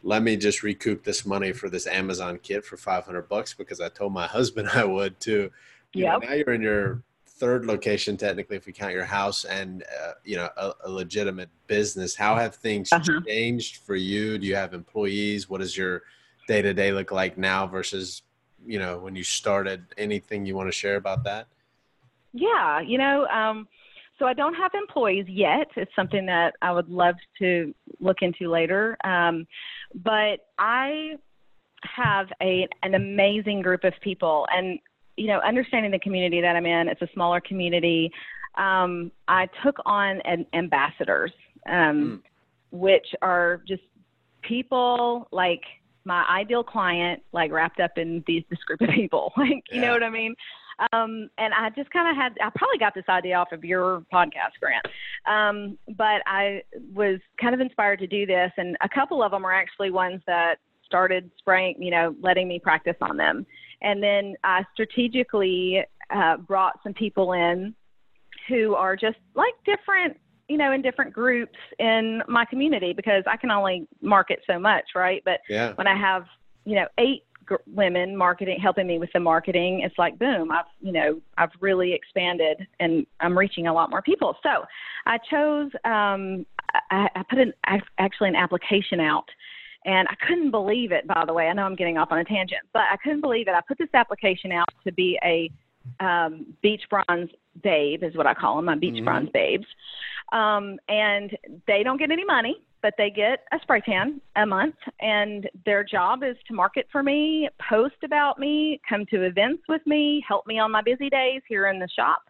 [0.03, 3.89] let me just recoup this money for this amazon kit for 500 bucks because i
[3.89, 5.51] told my husband i would too
[5.95, 6.19] Yep.
[6.25, 10.37] now you're in your third location technically if we count your house and uh, you
[10.37, 13.21] know a, a legitimate business how have things Uh-huh.
[13.27, 16.03] changed for you do you have employees what is your
[16.47, 18.23] day to day look like now versus
[18.65, 21.47] you know when you started anything you want to share about that
[22.33, 23.67] Yeah, you know, um,
[24.19, 25.69] so I don't have employees yet.
[25.77, 28.97] It's something that I would love to look into later.
[29.05, 29.47] Um,
[29.95, 31.17] but I
[31.83, 34.79] have a an amazing group of people, and
[35.17, 38.11] you know, understanding the community that I'm in, it's a smaller community.
[38.57, 41.33] Um, I took on an ambassadors,
[41.69, 42.23] um,
[42.71, 43.83] which are just
[44.43, 45.63] people like
[46.07, 49.33] my ideal client, like wrapped up in these this group of people.
[49.37, 50.35] Like, you know what I mean?
[50.93, 54.03] Um, and I just kind of had, I probably got this idea off of your
[54.13, 54.87] podcast, Grant.
[55.27, 56.63] Um, but I
[56.95, 58.53] was kind of inspired to do this.
[58.57, 62.59] And a couple of them are actually ones that started spraying, you know, letting me
[62.59, 63.47] practice on them.
[63.83, 65.83] And then I strategically
[66.15, 67.75] uh, brought some people in
[68.49, 73.37] who are just like different, you know, in different groups in my community because I
[73.37, 75.23] can only market so much, right?
[75.25, 76.25] But yeah when I have,
[76.65, 80.67] you know, eight gr- women marketing, helping me with the marketing, it's like, boom, I've,
[80.81, 84.37] you know, I've really expanded and I'm reaching a lot more people.
[84.43, 84.65] So
[85.07, 86.47] I chose, um,
[86.91, 89.29] I, I put an, ac- actually an application out
[89.85, 91.47] and I couldn't believe it, by the way.
[91.47, 93.55] I know I'm getting off on a tangent, but I couldn't believe it.
[93.55, 95.51] I put this application out to be a
[96.01, 97.31] um, beach bronze
[97.63, 99.05] babe, is what I call them, my beach Mhm.
[99.05, 99.67] bronze babes.
[100.33, 104.77] Um, and they don't get any money, but they get a spray tan a month.
[105.01, 109.87] And their job is to market for me, post about me, come to events with
[109.87, 112.23] me, help me on my busy days here in the shop.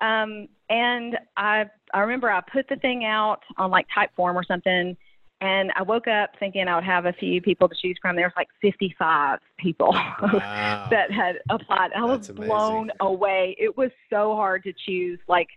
[0.00, 4.96] Um, and I, I remember I put the thing out on like Typeform or something.
[5.42, 8.14] And I woke up thinking I would have a few people to choose from.
[8.14, 10.86] There was like 55 people wow.
[10.88, 11.90] that had applied.
[11.96, 12.46] I was amazing.
[12.46, 13.56] blown away.
[13.58, 15.18] It was so hard to choose.
[15.26, 15.48] Like,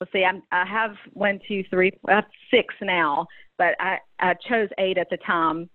[0.00, 4.34] let's see, I'm, I have one, two, three, I have six now, but I, I
[4.48, 5.70] chose eight at the time.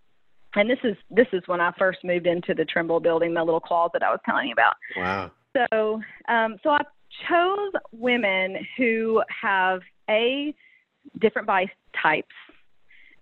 [0.55, 3.61] And this is this is when I first moved into the Trimble building, the little
[3.61, 4.75] closet I was telling you about.
[4.95, 6.81] wow So, um, so I
[7.27, 10.53] chose women who have a
[11.19, 12.27] different body types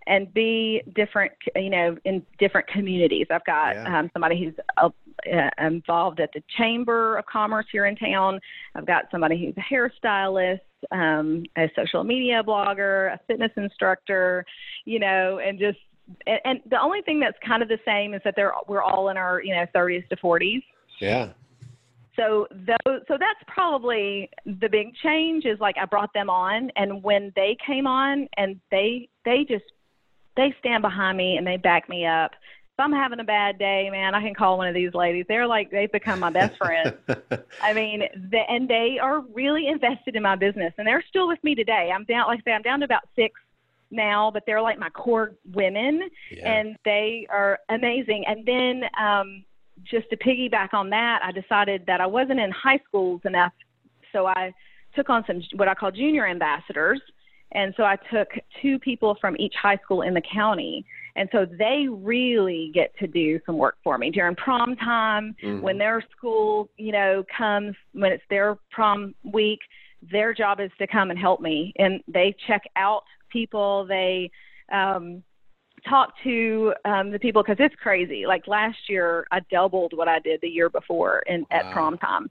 [0.08, 3.28] and b different, you know, in different communities.
[3.30, 4.00] I've got Yeah.
[4.00, 4.90] um, somebody who's uh,
[5.32, 8.40] uh, involved at the Chamber of Commerce here in town.
[8.76, 10.62] I've got somebody who's a hairstylist,
[10.92, 14.46] um, a social media blogger, a fitness instructor,
[14.86, 15.78] you know, and just
[16.28, 19.10] and, and the only thing that's kind of the same is that they're we're all
[19.10, 20.64] in our you know 30s to 40s
[21.00, 21.30] yeah
[22.16, 27.02] so those so that's probably the big change is like i brought them on and
[27.04, 29.64] when they came on and they they just
[30.36, 33.90] they stand behind me and they back me up if i'm having a bad day
[33.92, 36.96] man i can call one of these ladies they're like they've become my best friends
[37.62, 41.44] i mean the, and they are really invested in my business and they're still with
[41.44, 43.34] me today i'm down like i say i'm down to about six
[43.92, 46.50] now, but they're like my core women, Yeah.
[46.50, 48.24] and they are amazing.
[48.28, 49.44] And then um,
[49.84, 53.54] just to piggyback on that, I decided that I wasn't in high schools enough,
[54.12, 54.54] so I
[54.96, 57.02] took on some what I call junior ambassadors.
[57.54, 58.30] And so I took
[58.62, 60.86] two people from each high school in the county.
[61.16, 65.62] And so they really get to do some work for me during prom time, Mhm.
[65.62, 69.60] when their school, you know, comes, when it's their prom week,
[70.02, 71.74] their job is to come and help me.
[71.78, 74.32] And they check out people, they
[74.72, 75.22] um,
[75.88, 78.26] talk to um, the people because it's crazy.
[78.26, 82.30] Like last year, I doubled what I did the year before in, at prom time.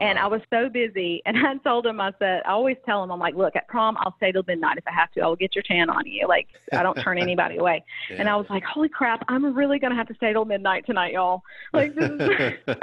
[0.00, 3.10] And I was so busy, and I told him, I said, I always tell him,
[3.10, 5.20] I'm like, look, at prom, I'll stay till midnight if I have to.
[5.20, 6.26] I will get your tan on you.
[6.28, 7.84] Like, I don't turn anybody away.
[8.10, 10.86] And I was like, holy crap, I'm really going to have to stay till midnight
[10.86, 11.42] tonight, y'all.
[11.72, 12.76] Like, this is.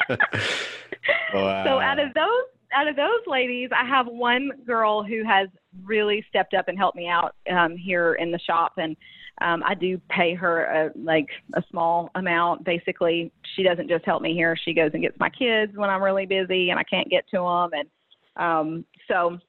[1.33, 1.63] wow.
[1.63, 2.43] so out of those,
[2.73, 5.47] out of those ladies, I have one girl who has
[5.83, 8.95] really stepped up and helped me out um, here in the shop, and
[9.41, 12.63] um, I do pay her a, like a small amount.
[12.63, 16.03] Basically, she doesn't just help me here; she goes and gets my kids when I'm
[16.03, 17.89] really busy and I can't get to them, and
[18.35, 19.39] um, so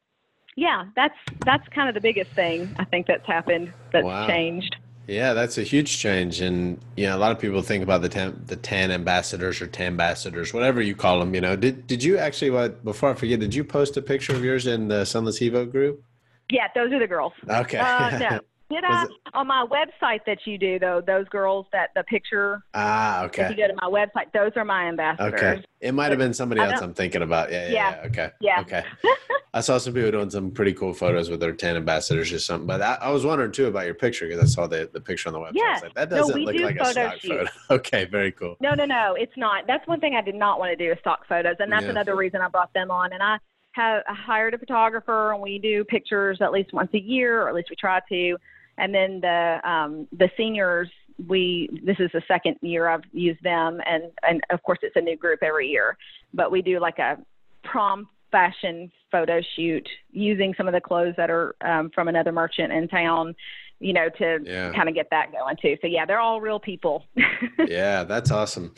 [0.57, 1.15] yeah, that's
[1.45, 4.27] that's kind of the biggest thing I think that's happened that's Wow.
[4.27, 4.77] changed.
[5.07, 8.09] Yeah, that's a huge change, and you know, a lot of people think about the
[8.09, 11.35] tan, the tan ambassadors or tan ambassadors, whatever you call them.
[11.35, 12.51] You know, did did you actually?
[12.51, 15.69] What before I forget, did you post a picture of yours in the Sunless Evo
[15.69, 16.05] group?
[16.51, 17.33] Yeah, those are the girls.
[17.49, 17.79] Okay.
[17.79, 18.41] Uh, no.
[18.71, 19.05] Did I?
[19.05, 23.45] Was On my website that you do though, those girls that the picture ah, okay.
[23.45, 25.35] If you go to my website, those are my ambassadors.
[25.35, 25.63] Okay.
[25.81, 27.51] It might have been somebody else I'm thinking about.
[27.51, 27.91] Yeah, yeah, Yeah.
[28.03, 28.07] yeah.
[28.07, 28.31] Okay.
[28.41, 28.61] Yeah.
[28.61, 28.85] Okay.
[29.55, 32.69] I saw some people doing some pretty cool photos with their tan ambassadors or something.
[32.69, 35.29] But I, I was wondering too about your picture because I saw the, the picture
[35.29, 35.53] on the website.
[35.55, 35.81] Yeah.
[35.83, 37.27] like, that doesn't we look do like a stock shoots.
[37.29, 37.47] photo.
[37.71, 38.57] Okay, very cool.
[38.61, 39.67] No, no, no, it's not.
[39.67, 41.91] That's one thing I did not want to do is stock photos, and that's Yeah.
[41.91, 43.13] another reason I brought them on.
[43.13, 43.39] And I
[43.73, 47.49] have I hired a photographer, and we do pictures at least once a year, or
[47.49, 48.37] at least we try to.
[48.81, 50.89] And then the um, the seniors,
[51.29, 55.01] we this is the second year I've used them, and and of course it's a
[55.01, 55.97] new group every year,
[56.33, 57.19] but we do like a
[57.63, 62.73] prom fashion photo shoot using some of the clothes that are um, from another merchant
[62.73, 63.35] in town,
[63.81, 64.73] you know, to Yeah.
[64.73, 65.77] kind of get that going too.
[65.83, 67.05] So yeah, they're all real people.
[67.67, 68.73] yeah, that's awesome.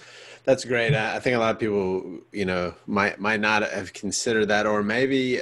[0.44, 0.94] That's great.
[0.94, 4.66] I I think a lot of people, you know, might might not have considered that,
[4.66, 5.40] or maybe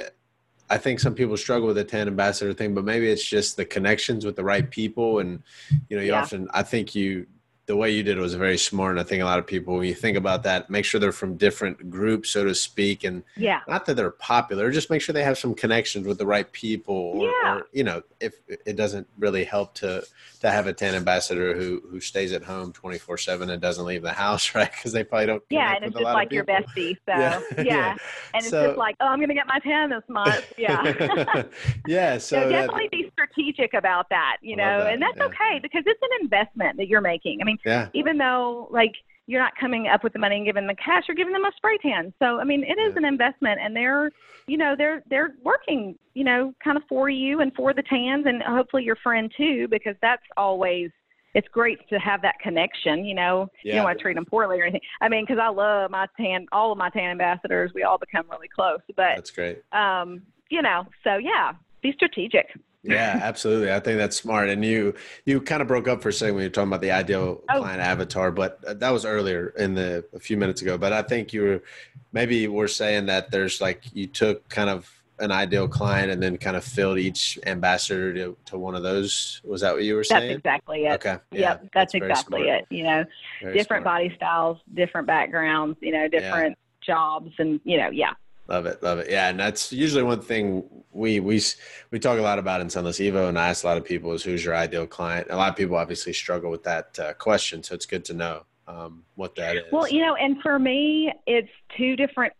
[0.71, 3.65] I think some people struggle with the tan ambassador thing, but maybe it's just the
[3.65, 5.43] connections with the right people, and
[5.89, 6.21] you know, you Yeah.
[6.21, 6.47] often.
[6.53, 7.27] I think you
[7.71, 9.77] the way you did it was very smart, and I think a lot of people,
[9.77, 13.23] when you think about that, make sure they're from different groups, so to speak, and
[13.37, 13.61] yeah.
[13.65, 16.93] not that they're popular, just make sure they have some connections with the right people,
[17.15, 17.55] or, Yeah.
[17.55, 18.33] or you know, if
[18.65, 20.03] it doesn't really help to
[20.41, 23.85] to have a tan ambassador who who stays at home twenty four seven and doesn't
[23.85, 24.69] leave the house, right?
[24.71, 25.43] Because they probably don't.
[25.49, 26.97] Yeah, and it's just like your bestie.
[27.07, 27.13] So
[27.63, 27.91] yeah,
[28.33, 30.45] and it's So- just like, oh, I'm gonna get my tan this month.
[30.57, 31.43] Yeah.
[31.87, 32.17] yeah.
[32.17, 35.25] So so that- be strategic about that, you know, that, and that's yeah.
[35.25, 37.39] okay because it's an investment that you're making.
[37.41, 38.93] I mean, yeah, even though like
[39.27, 41.51] you're not coming up with the money and giving the cash, you're giving them a
[41.55, 42.13] spray tan.
[42.19, 42.99] So I mean, it is Yeah.
[42.99, 44.11] an investment, and they're,
[44.47, 48.25] you know, they're they're working, you know, kind of for you and for the tans,
[48.25, 50.89] and hopefully your friend too, because that's always.
[51.33, 53.47] It's great to have that connection, you know.
[53.63, 53.75] You Yeah.
[53.77, 54.81] don't want to treat them poorly or anything.
[54.99, 57.71] I mean, because I love my tan, all of my tan ambassadors.
[57.73, 59.63] We all become really close, but that's great.
[59.71, 62.47] um, you know, so yeah, be strategic.
[62.83, 63.71] Yeah, absolutely.
[63.71, 64.49] I think that's smart.
[64.49, 64.93] And you
[65.25, 67.41] you kind of broke up for a second when you were talking about the ideal
[67.49, 67.59] Oh.
[67.59, 70.77] client avatar, but uh, that was earlier in the a few minutes ago.
[70.77, 71.63] But I think you were
[72.11, 76.35] maybe we're saying that there's like you took kind of an ideal client and then
[76.37, 79.39] kind of filled each ambassador to, to one of those.
[79.43, 80.29] Was that what you were saying?
[80.29, 80.93] That's exactly it.
[80.93, 81.17] Okay.
[81.31, 82.61] Yeah, yep, that's, very exactly smart.
[82.61, 82.67] it.
[82.71, 83.05] You know,
[83.43, 83.99] Very different smart.
[83.99, 88.13] body styles, different backgrounds, you know, different jobs, and you know, yeah,
[88.51, 89.09] Love it, love it.
[89.09, 91.41] Yeah, and that's usually one thing we we
[91.89, 94.11] we talk a lot about in Sunless Evo, and I ask a lot of people
[94.11, 95.27] is who's your ideal client.
[95.29, 98.43] A lot of people obviously struggle with that uh, question, so it's good to know
[98.67, 99.63] um, what that is.
[99.71, 101.47] Well, you know, and for me, it's
[101.77, 102.33] two different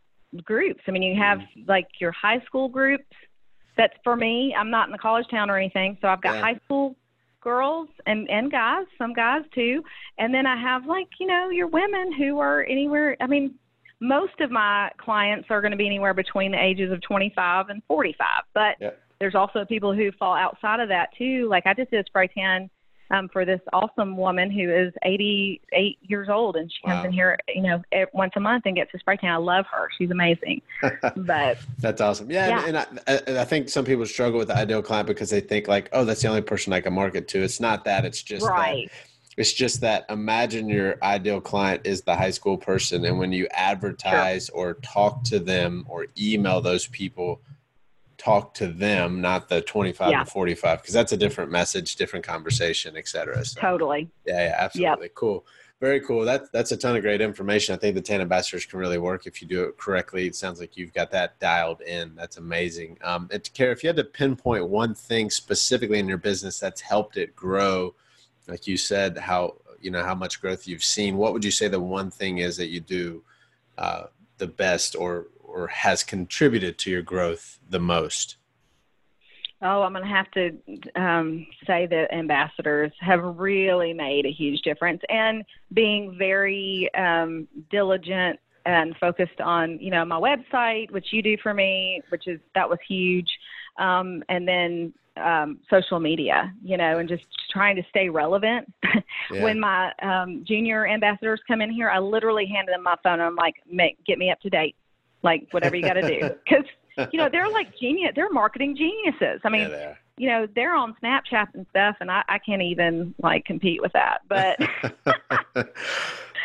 [0.43, 0.81] groups.
[0.85, 1.61] I mean, you have Mm-hmm.
[1.69, 3.05] like your high school groups.
[3.77, 4.53] That's for me.
[4.53, 6.41] I'm not in a college town or anything, so I've got Yeah.
[6.41, 6.97] high school
[7.39, 9.81] girls and and guys, some guys too,
[10.17, 13.15] and then I have like you know your women who are anywhere.
[13.21, 13.55] I mean,
[14.01, 17.81] most of my clients are going to be anywhere between the ages of 25 and
[17.87, 18.75] 45, but
[19.19, 21.47] there's also people who fall outside of that too.
[21.47, 22.69] Like I just did a spray tan
[23.11, 27.05] um, for this awesome woman who is 88 years old, and she comes Wow.
[27.05, 27.81] in here, you know,
[28.13, 29.29] once a month and gets a spray tan.
[29.31, 30.61] I love her; she's amazing.
[31.17, 32.31] but That's awesome.
[32.31, 32.65] Yeah, Yeah.
[32.65, 35.41] and, and I, and I think some people struggle with the ideal client because they
[35.41, 37.43] think like, oh, that's the only person I can market to.
[37.43, 38.05] It's not that.
[38.05, 38.89] It's just that right,
[39.37, 43.47] It's just that imagine your ideal client is the high school person, and when you
[43.51, 47.41] advertise or talk to them or email those people,
[48.17, 50.23] talk to them, not the 25 yeah.
[50.23, 53.43] to 45, because that's a different message, different conversation, et cetera.
[53.43, 54.09] So, totally.
[54.25, 55.05] Yeah, yeah, absolutely.
[55.05, 55.15] Yep.
[55.15, 55.45] Cool.
[55.79, 56.23] Very cool.
[56.23, 57.73] That, that's a ton of great information.
[57.73, 60.27] I think the Tan Ambassadors can really work if you do it correctly.
[60.27, 62.13] It sounds like you've got that dialed in.
[62.15, 62.99] That's amazing.
[63.03, 66.81] Um, and Kara, if you had to pinpoint one thing specifically in your business that's
[66.81, 67.95] helped it grow,
[68.51, 71.67] like you said, how you know how much growth you've seen, what would you say
[71.67, 73.23] the one thing is that you do
[73.77, 74.03] uh,
[74.37, 78.35] the best, or or has contributed to your growth the most?
[79.63, 84.61] Oh, I'm going to have to um, say that ambassadors have really made a huge
[84.63, 85.43] difference, and
[85.73, 91.53] being very um, diligent and focused on, you know, my website, which you do for
[91.53, 93.29] me, which is that was huge,
[93.79, 98.71] um, and then um, social media, you know, and just trying to stay relevant.
[99.31, 99.43] Yeah.
[99.43, 103.13] when my um, junior ambassadors come in here, I literally hand them my phone.
[103.13, 104.75] And I'm like, make, get me up to date,
[105.23, 106.65] like whatever you got to do, because
[107.13, 108.11] you know, they're like genius.
[108.15, 109.39] They're marketing geniuses.
[109.45, 113.15] I mean, yeah, you know, they're on Snapchat and stuff, and I, I can't even
[113.21, 114.19] like compete with that.
[114.27, 114.59] But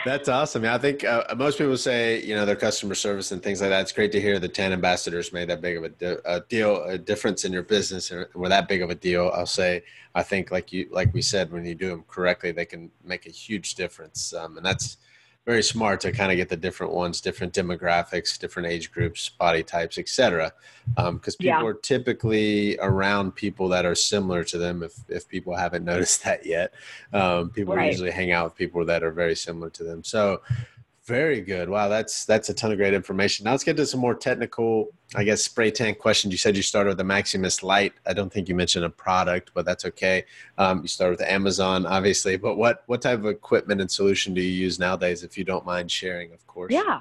[0.06, 0.64] that's awesome.
[0.64, 3.80] I think uh, most people say, you know, their customer service and things like that.
[3.80, 6.96] It's great to hear the 10 ambassadors made that big of a, a deal, a
[6.96, 9.30] difference in your business, and were that big of a deal.
[9.34, 9.82] I'll say,
[10.14, 13.26] I think, like you, like we said, when you do them correctly, they can make
[13.26, 14.98] a huge difference, um, and that's
[15.46, 19.62] very smart to kind of get the different ones, different demographics, different age groups, body
[19.62, 20.52] types, etc.
[20.88, 21.62] Because um, people yeah.
[21.62, 24.82] are typically around people that are similar to them.
[24.82, 26.74] If if people haven't noticed that yet,
[27.12, 27.92] um, people right.
[27.92, 30.02] usually hang out with people that are very similar to them.
[30.02, 30.42] So
[31.06, 31.68] very good.
[31.68, 33.44] Wow, that's that's a ton of great information.
[33.44, 36.32] Now let's get to some more technical, I guess, spray tan questions.
[36.32, 37.94] You said you started with the Maximist Lite.
[38.06, 40.24] I don't think you mentioned a product, but that's okay.
[40.58, 42.36] Um, you started with Amazon, obviously.
[42.36, 45.64] But what what type of equipment and solution do you use nowadays, if you don't
[45.64, 46.72] mind sharing, of course?
[46.72, 47.00] Yeah,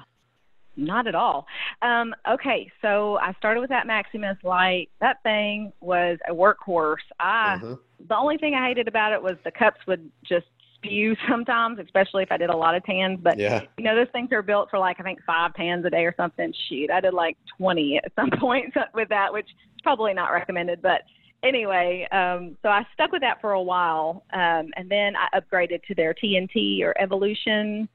[0.76, 1.46] not at all.
[1.82, 4.88] Um, okay, so I started with that Maximist Lite.
[5.00, 6.96] That thing was a workhorse.
[7.18, 7.76] I uh-huh.
[8.08, 10.46] the only thing I hated about it was the cups would just
[10.76, 13.18] spew sometimes, especially if I did a lot of tans.
[13.22, 13.62] But yeah.
[13.76, 16.14] you know, those things are built for like I think five tans a day or
[16.16, 16.52] something.
[16.68, 20.82] Shoot, I did like 20 at some point with that, which is probably not recommended.
[20.82, 21.02] But
[21.42, 25.82] anyway, um, so I stuck with that for a while, um, and then I upgraded
[25.84, 27.88] to their TNT or Evolution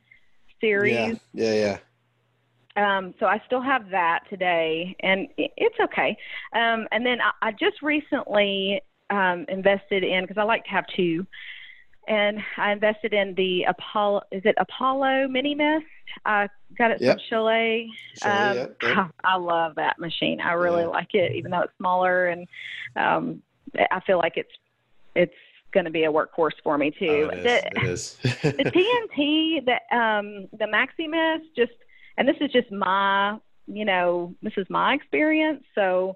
[0.59, 1.17] series.
[1.33, 1.77] Yeah, yeah, yeah.
[2.77, 6.15] Um, so I still have that today, and it's okay.
[6.53, 10.85] Um, and then I, I just recently um, invested in because I like to have
[10.95, 11.25] two
[12.07, 14.23] and I invested in the Apollo.
[14.31, 15.85] Is it Apollo Mini Mist?
[16.25, 17.17] I got it yep.
[17.17, 17.89] from Chalet.
[18.23, 19.11] um, yep, yep.
[19.23, 20.41] I, love that machine.
[20.41, 20.87] I really yeah.
[20.87, 22.47] like it, even though it's smaller, and
[22.95, 23.41] um,
[23.91, 24.51] I feel like it's
[25.15, 25.33] it's
[25.73, 27.29] going to be a workhorse for me too.
[27.31, 27.43] Oh, it is.
[27.43, 28.17] The, it is.
[28.23, 31.71] the TNT, the um, the Maximist, just
[32.17, 33.37] and this is just my,
[33.67, 35.63] you know, this is my experience.
[35.75, 36.15] So,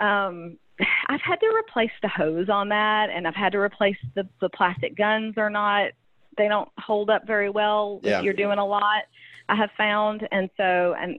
[0.00, 0.58] um,
[1.08, 4.48] I've had to replace the hose on that, and I've had to replace the the
[4.50, 5.34] plastic guns.
[5.36, 5.90] Are not
[6.36, 8.18] they don't hold up very well yeah.
[8.18, 9.02] if you're doing a lot.
[9.48, 11.18] I have found, and so and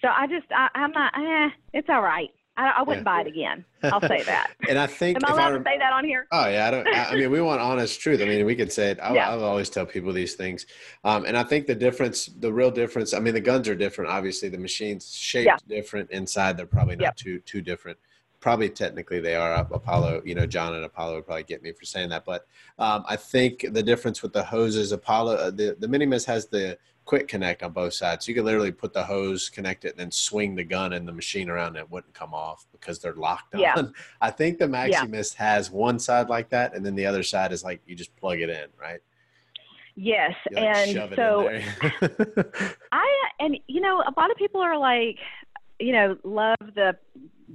[0.00, 1.12] so I just I, I'm not.
[1.16, 2.30] Eh, it's all right.
[2.56, 3.14] I, I wouldn't yeah.
[3.16, 3.64] buy it again.
[3.84, 4.50] I'll say that.
[4.68, 6.26] and I think am I allowed I, to say that on here?
[6.32, 6.86] Oh yeah, I don't.
[6.88, 8.20] I, I, mean, we want honest truth.
[8.20, 8.98] I mean, we could say it.
[9.00, 9.30] I, yeah.
[9.30, 10.66] I always tell people these things,
[11.04, 13.14] um, and I think the difference, the real difference.
[13.14, 14.10] I mean, the guns are different.
[14.10, 15.56] Obviously, the machines shaped yeah.
[15.68, 16.10] different.
[16.10, 17.16] Inside, they're probably not yep.
[17.16, 17.98] too too different
[18.40, 20.22] probably technically they are Apollo.
[20.24, 22.46] You know, John and Apollo would probably get me for saying that, but
[22.78, 26.78] um, I think the difference with the hoses, Apollo, uh, the the Minimus has the
[27.04, 28.28] quick connect on both sides.
[28.28, 31.12] You could literally put the hose, connect it, and then swing the gun and the
[31.12, 33.60] machine around, and it wouldn't come off because they're locked on.
[33.60, 33.82] Yeah.
[34.20, 35.54] I think the Maximist yeah.
[35.54, 38.40] has one side like that, and then the other side is like you just plug
[38.40, 39.00] it in, right?
[39.96, 41.50] Yes, like and so
[42.92, 45.18] I and you know a lot of people are like,
[45.78, 46.96] you know, love the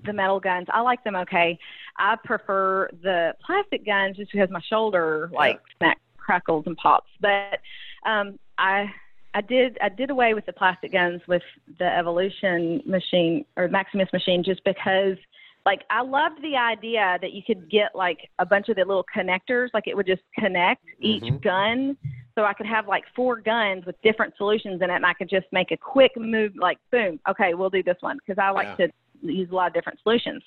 [0.06, 0.68] the metal guns.
[0.72, 1.58] I like them okay.
[1.98, 7.10] I prefer the plastic guns just because my shoulder like smack crackles and pops.
[7.22, 7.60] But
[8.06, 8.86] um I
[9.34, 11.44] I did I did away with the plastic guns with
[11.80, 15.18] the Evolution machine or Maximist machine just because
[15.66, 19.06] like I loved the idea that you could get like a bunch of the little
[19.16, 21.26] connectors, like it would just connect mm-hmm.
[21.26, 21.98] each gun.
[22.36, 25.30] So I could have like four guns with different solutions in it, and I could
[25.30, 28.68] just make a quick move, like boom, okay, we'll do this one because I like
[28.78, 28.88] yeah.
[28.88, 30.44] to use a lot of different solutions.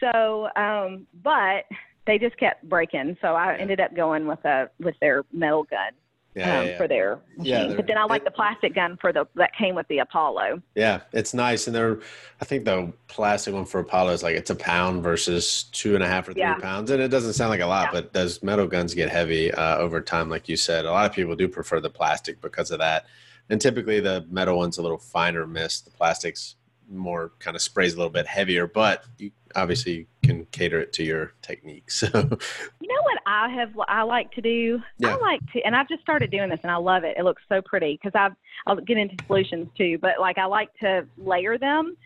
[0.00, 1.64] So, um, but
[2.06, 3.16] they just kept breaking.
[3.20, 5.92] So I ended up going with a with their metal gun.
[6.34, 9.24] Yeah, um, yeah, for their yeah, but then I like the plastic gun for the
[9.36, 10.62] that came with the Apollo.
[10.74, 12.00] Yeah, it's nice, and they're
[12.40, 16.02] I think the plastic one for Apollo is like it's a pound versus two and
[16.02, 16.56] a half or three yeah.
[16.56, 19.78] pounds, and it doesn't sound like a lot, but those metal guns get heavy uh,
[19.78, 20.86] over time, like you said.
[20.86, 23.06] A lot of people do prefer the plastic because of that,
[23.48, 25.84] and typically the metal one's a little finer mist.
[25.84, 26.56] The plastic's
[26.90, 31.04] more kind of sprays a little bit heavier, but you obviously can cater it to
[31.04, 31.84] your technique.
[31.90, 34.80] So, you know what I have, I like to do?
[34.98, 35.14] Yeah.
[35.14, 37.16] I like to, and I've just started doing this and I love it.
[37.16, 40.68] It looks so pretty because I've, I'll get into solutions too, but like I like
[40.80, 41.96] to layer them.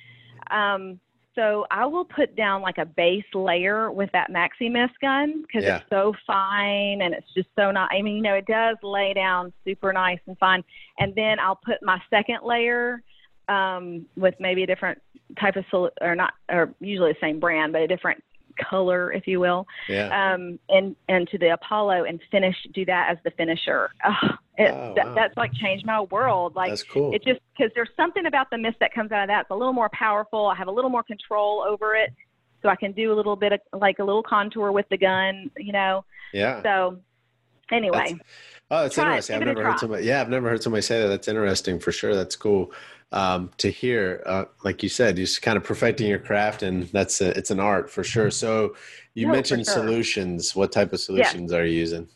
[0.51, 1.01] Um,
[1.39, 5.77] so I will put down like a base layer with that Maxi-Mist gun because yeah.
[5.77, 7.91] it's so fine and it's just so not.
[7.93, 10.65] I mean, you know, it does lay down super nice and fine.
[10.99, 13.03] And then I'll put my second layer
[13.49, 15.01] um, with maybe a different
[15.39, 18.23] type of sol- or not or usually the same brand, but a different
[18.59, 19.67] color, if you will.
[19.89, 20.35] Yeah.
[20.35, 23.91] Um, and and to the Apollo and finish do that as the finisher.
[24.05, 24.29] Oh,
[24.59, 25.15] it, oh, that, wow.
[25.15, 26.55] that's like changed my world.
[26.55, 27.15] Like that's cool.
[27.15, 29.43] It just because there's something about the mist that comes out of that.
[29.43, 30.47] It's a little more powerful.
[30.47, 32.13] I have a little more control over it,
[32.63, 35.51] so I can do a little bit of like a little contour with the gun.
[35.57, 36.05] You know.
[36.33, 36.63] Yeah.
[36.63, 36.99] So
[37.71, 38.17] anyway.
[38.19, 38.21] That's,
[38.71, 39.37] oh, that's interesting.
[39.37, 40.05] I've never heard somebody.
[40.05, 41.09] Yeah, I've never heard somebody say that.
[41.09, 42.15] That's interesting for sure.
[42.15, 42.73] That's cool
[43.13, 44.23] um, to hear.
[44.27, 47.61] Uh, like you said, just kind of perfecting your craft, and that's a, it's an
[47.61, 48.31] art for sure.
[48.31, 48.77] So
[49.15, 49.75] you no, mentioned sure.
[49.75, 50.55] solutions.
[50.55, 51.59] What type of solutions yeah.
[51.59, 52.09] are you using?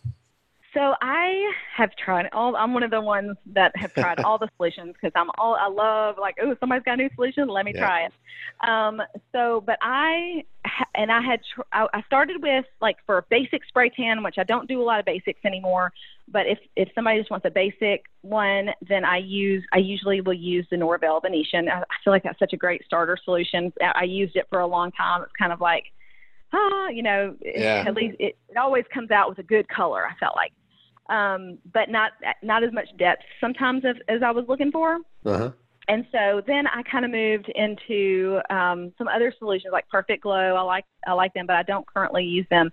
[0.75, 2.57] So I have tried all.
[2.57, 5.55] I'm one of the ones that have tried all the solutions because I'm all.
[5.55, 7.49] I love like, oh, somebody's got a new solution.
[7.49, 7.81] Let me yeah.
[7.81, 8.13] try it.
[8.67, 9.03] Um,
[9.33, 10.45] so, but I
[10.95, 14.45] and I had tr- I started with like for a basic spray tan, which I
[14.45, 15.93] don't do a lot of basics anymore.
[16.29, 20.33] But if if somebody just wants a basic one, then I use I usually will
[20.33, 21.69] use the Norvell Venetian.
[21.69, 23.75] I, I feel like that's such a great starter solution.
[23.95, 25.23] I used it for a long time.
[25.23, 25.85] It's kind of like
[26.55, 27.85] ah, you know, yeah.
[27.87, 30.07] at least it, it always comes out with a good color.
[30.07, 30.53] I felt like
[31.13, 34.99] um, but not not as much depth sometimes as, as I was looking for.
[35.25, 35.53] Uh-huh.
[35.89, 40.55] And so then I kind of moved into um, some other solutions like Perfect Glow.
[40.57, 42.71] I like I like them, but I don't currently use them.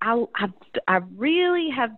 [0.00, 0.52] I I've,
[0.88, 1.90] I really have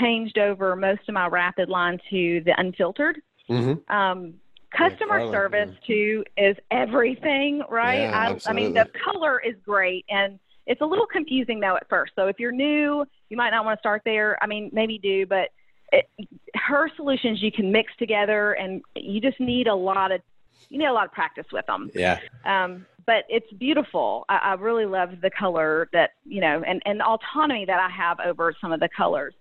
[0.00, 3.20] changed over most of my rapid line to the unfiltered.
[3.50, 3.94] Mm-hmm.
[3.94, 4.34] Um,
[4.76, 8.00] customer yeah, service too is everything, right?
[8.00, 11.88] Yeah, I, I mean, the color is great, and it's a little confusing though at
[11.88, 12.12] first.
[12.16, 14.36] So if you're new, you might not want to start there.
[14.42, 15.50] I mean, maybe do, but
[15.92, 16.06] it,
[16.54, 20.20] her solutions you can mix together, and you just need a lot of
[20.68, 21.90] you need a lot of practice with them.
[21.94, 22.18] Yeah.
[22.44, 24.24] Um, but it's beautiful.
[24.28, 28.18] I, I really love the color that you know, and and autonomy that I have
[28.20, 29.34] over some of the colors.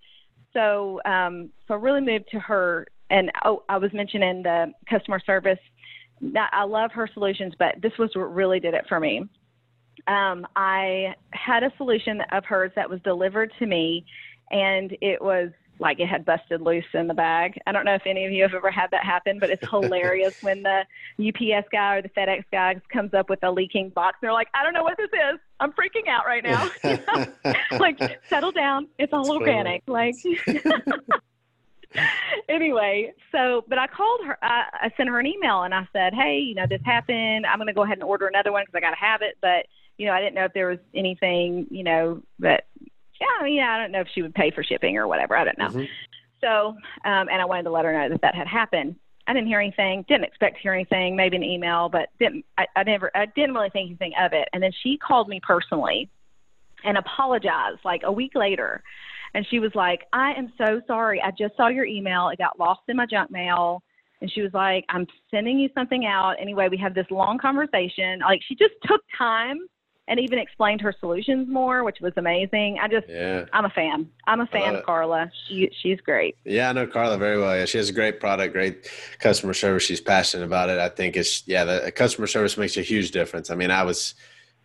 [0.54, 2.88] So um, so I really moved to her.
[3.12, 5.60] And oh, I was mentioning the customer service.
[6.52, 9.28] I love her solutions, but this was what really did it for me
[10.08, 14.06] um, I had a solution of hers that was delivered to me,
[14.52, 15.50] and it was
[15.80, 17.60] like it had busted loose in the bag.
[17.68, 20.34] I don't know if any of you have ever had that happen, but it's hilarious
[20.42, 20.84] when the
[21.20, 24.18] UPS guy or the FedEx guy comes up with a leaking box.
[24.22, 25.40] They're like, I don't know what this is.
[25.60, 26.70] I'm freaking out right now.
[27.80, 28.00] like,
[28.30, 28.88] settle down.
[28.98, 29.84] It's all organic.
[29.88, 30.16] Like,
[32.50, 34.38] anyway, so but I called her.
[34.42, 37.46] I, I sent her an email and I said, Hey, you know, this happened.
[37.46, 39.38] I'm going to go ahead and order another one because I got to have it,
[39.42, 39.66] but
[39.98, 42.66] you know, I didn't know if there was anything, you know, that
[43.20, 45.38] yeah, I mean, I don't know if she would pay for shipping or whatever.
[45.38, 45.70] I don't know.
[45.70, 45.84] Mm-hmm.
[46.42, 46.68] So,
[47.10, 48.96] um, and I wanted to let her know that that had happened.
[49.28, 50.06] I didn't hear anything.
[50.08, 51.16] Didn't expect to hear anything.
[51.16, 52.46] Maybe an email, but didn't.
[52.58, 53.10] I, I never.
[53.16, 54.48] I didn't really think anything of it.
[54.54, 56.10] And then she called me personally
[56.84, 58.84] and apologized like a week later.
[59.34, 61.22] And she was like, "I am so sorry.
[61.22, 62.30] I just saw your email.
[62.30, 63.82] It got lost in my junk mail."
[64.22, 68.20] And she was like, "I'm sending you something out anyway." We had this long conversation.
[68.20, 69.58] Like she just took time
[70.08, 72.78] and even explained her solutions more, which was amazing.
[72.80, 73.46] I just, yeah.
[73.54, 74.08] I'm a fan.
[74.28, 75.32] I'm a fan of Carla.
[75.48, 76.38] She, she's great.
[76.46, 77.58] Yeah, I know Carla very well.
[77.58, 79.84] Yeah, she has a great product, great customer service.
[79.84, 80.78] She's passionate about it.
[80.78, 83.50] I think it's, yeah, the customer service makes a huge difference.
[83.50, 84.14] I mean, I was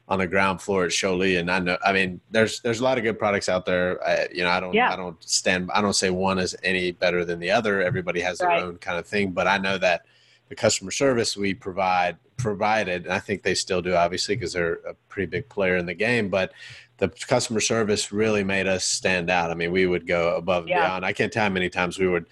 [0.09, 2.99] on the ground floor at Jolie, and I know, I mean, there's, there's a lot
[2.99, 4.05] of good products out there.
[4.07, 4.93] I, you know, I don't, yeah.
[4.93, 7.80] I don't stand, I don't say one is any better than the other.
[7.80, 8.62] Everybody has their right.
[8.62, 10.05] own kind of thing, but I know that
[10.49, 14.80] the customer service we provide provided, and I think they still do, obviously, because they're
[14.86, 16.28] a pretty big player in the game.
[16.28, 16.53] But
[16.99, 19.51] the customer service really made us stand out.
[19.51, 20.86] I mean, we would go above and yeah.
[20.86, 21.05] beyond.
[21.05, 22.26] I can't tell how many times we would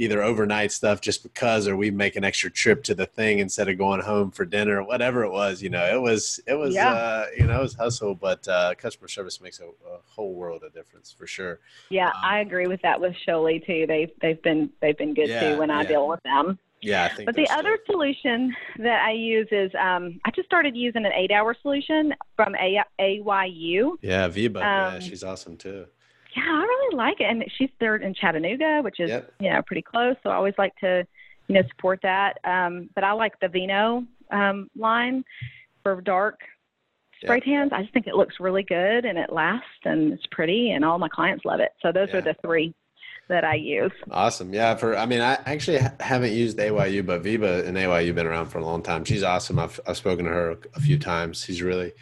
[0.00, 3.68] either overnight stuff just because, or we make an extra trip to the thing instead
[3.68, 5.62] of going home for dinner, or whatever it was.
[5.62, 6.92] You know, it was it was yeah.
[6.92, 10.62] uh, you know it was hustle, but uh, customer service makes a, a, whole world
[10.64, 11.60] of difference for sure.
[11.90, 13.84] Yeah, um, I agree with that with Jolie too.
[13.86, 16.58] They've they've been they've been good yeah, too when I deal with them.
[16.82, 17.26] Yeah, I think.
[17.26, 21.56] But the other solution that I use is um, I just started using an eight-hour
[21.60, 23.92] solution from A- AYU.
[24.00, 24.58] Yeah, Viva.
[24.58, 25.86] Um, yeah, she's awesome too.
[26.36, 29.32] Yeah, I really like it, and she's there in Chattanooga, which is yep.
[29.40, 30.16] you know pretty close.
[30.22, 31.06] So I always like to
[31.48, 32.38] you know support that.
[32.44, 35.24] Um, but I like the Vino um, line
[35.82, 36.40] for dark
[37.22, 37.44] spray yep.
[37.44, 37.72] tans.
[37.74, 40.98] I just think it looks really good and it lasts and it's pretty, and all
[40.98, 41.72] my clients love it.
[41.82, 42.18] So those yeah.
[42.18, 42.74] are the three
[43.30, 43.92] that I use.
[44.10, 44.52] Awesome.
[44.52, 44.76] Yeah.
[44.76, 48.58] For, I mean, I actually haven't used AYU, but Viva and AYU been around for
[48.58, 49.04] a long time.
[49.04, 49.58] She's awesome.
[49.58, 51.42] I've, I've spoken to her a few times.
[51.44, 51.92] She's really,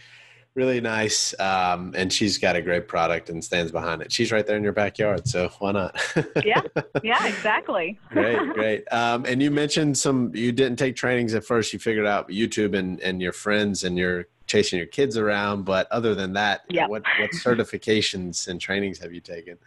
[0.54, 1.38] really nice.
[1.38, 4.12] Um, and she's got a great product and stands behind it.
[4.12, 5.28] She's right there in your backyard.
[5.28, 6.00] So why not?
[6.44, 6.60] yeah.
[7.04, 7.98] Yeah, exactly.
[8.10, 8.38] great.
[8.54, 8.92] Great.
[8.92, 11.72] Um, and you mentioned some, you didn't take trainings at first.
[11.72, 15.64] You figured out YouTube and, and your friends and your chasing your kids around.
[15.64, 16.90] But other than that, yep.
[16.90, 19.58] what, what certifications and trainings have you taken?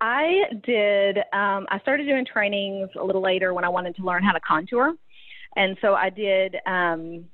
[0.00, 4.22] I did, um, I started doing trainings a little later when I wanted to learn
[4.22, 4.94] how to contour.
[5.56, 7.26] And so I did, um,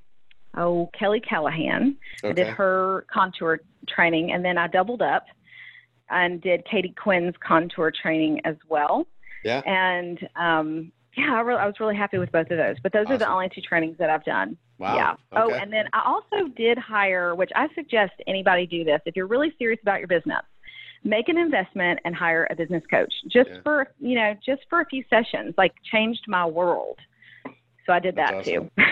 [0.56, 1.96] oh, Kelly Callahan.
[2.24, 2.30] Okay.
[2.30, 4.32] I did her contour training.
[4.32, 5.26] And then I doubled up
[6.10, 9.06] and did Katie Quinn's contour training as well.
[9.44, 9.60] Yeah.
[9.64, 12.76] And um, yeah, I, re- I, was really happy with both of those.
[12.82, 13.14] But those awesome.
[13.14, 14.56] are the only two trainings that I've done.
[14.78, 14.96] Wow.
[14.96, 15.14] Yeah.
[15.32, 15.54] Oh, okay.
[15.54, 19.26] Oh, and then I also did hire, which I suggest anybody do this if you're
[19.26, 20.42] really serious about your business.
[21.07, 23.61] Make an investment and hire a business coach just yeah.
[23.62, 25.54] for you know just for a few sessions.
[25.57, 26.98] Like changed my world.
[27.86, 28.70] So I did that's that awesome.
[28.76, 28.84] too.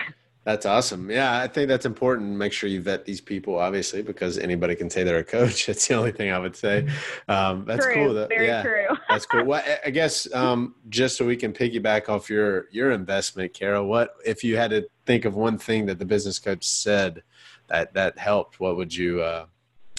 [0.45, 1.09] That's awesome.
[1.09, 2.37] Yeah, I think that's important.
[2.37, 5.65] Make sure you vet these people, obviously, because anybody can say they're a coach.
[5.67, 6.87] That's the only thing I would say.
[7.27, 7.95] Um, that's true.
[7.95, 8.13] cool.
[8.13, 8.87] That, Very yeah, true.
[9.09, 9.43] that's cool.
[9.43, 13.87] Well, I guess um, just so we can piggyback off your your investment, Carol.
[13.87, 17.23] What if you had to think of one thing that the business coach said
[17.67, 18.59] that that helped?
[18.59, 19.47] What would you uh,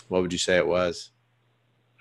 [0.07, 1.11] What would you say it was?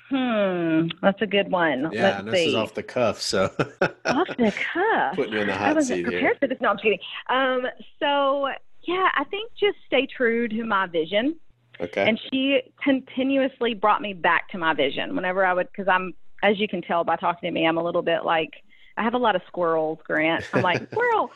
[0.09, 1.89] Hmm, that's a good one.
[1.91, 2.49] Yeah, Let's this see.
[2.49, 3.45] is off the cuff, so
[4.05, 5.15] off the cuff.
[5.15, 6.35] Putting you in the hot I wasn't seat prepared here.
[6.39, 6.57] for this.
[6.61, 6.99] No, I'm kidding.
[7.27, 7.65] Um,
[7.99, 8.49] so
[8.83, 11.37] yeah, I think just stay true to my vision.
[11.81, 12.07] Okay.
[12.07, 16.59] And she continuously brought me back to my vision whenever I would, because I'm, as
[16.59, 18.51] you can tell by talking to me, I'm a little bit like
[18.97, 20.45] I have a lot of squirrels, Grant.
[20.53, 21.31] I'm like squirrel.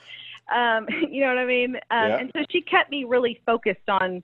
[0.54, 1.76] Um, you know what I mean?
[1.76, 2.18] Um, yeah.
[2.18, 4.24] And so she kept me really focused on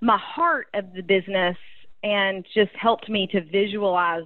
[0.00, 1.56] my heart of the business
[2.02, 4.24] and just helped me to visualize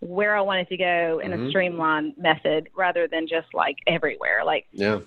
[0.00, 1.46] where I wanted to go in mm-hmm.
[1.46, 4.44] a streamlined method rather than just like everywhere.
[4.44, 5.00] Like, yeah.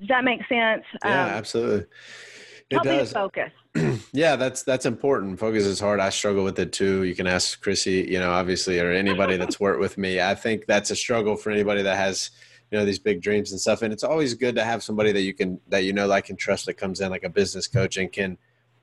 [0.00, 0.82] Does that make sense?
[1.04, 1.86] Yeah, um, absolutely.
[2.70, 3.08] It help does.
[3.10, 3.52] me focus.
[4.12, 5.38] yeah, that's that's important.
[5.38, 6.00] Focus is hard.
[6.00, 7.04] I struggle with it too.
[7.04, 10.20] You can ask Chrissy, you know, obviously, or anybody that's worked with me.
[10.20, 12.30] I think that's a struggle for anybody that has,
[12.70, 13.82] you know, these big dreams and stuff.
[13.82, 16.38] And it's always good to have somebody that you can that you know, like and
[16.38, 18.36] trust, that comes in like a business coach and can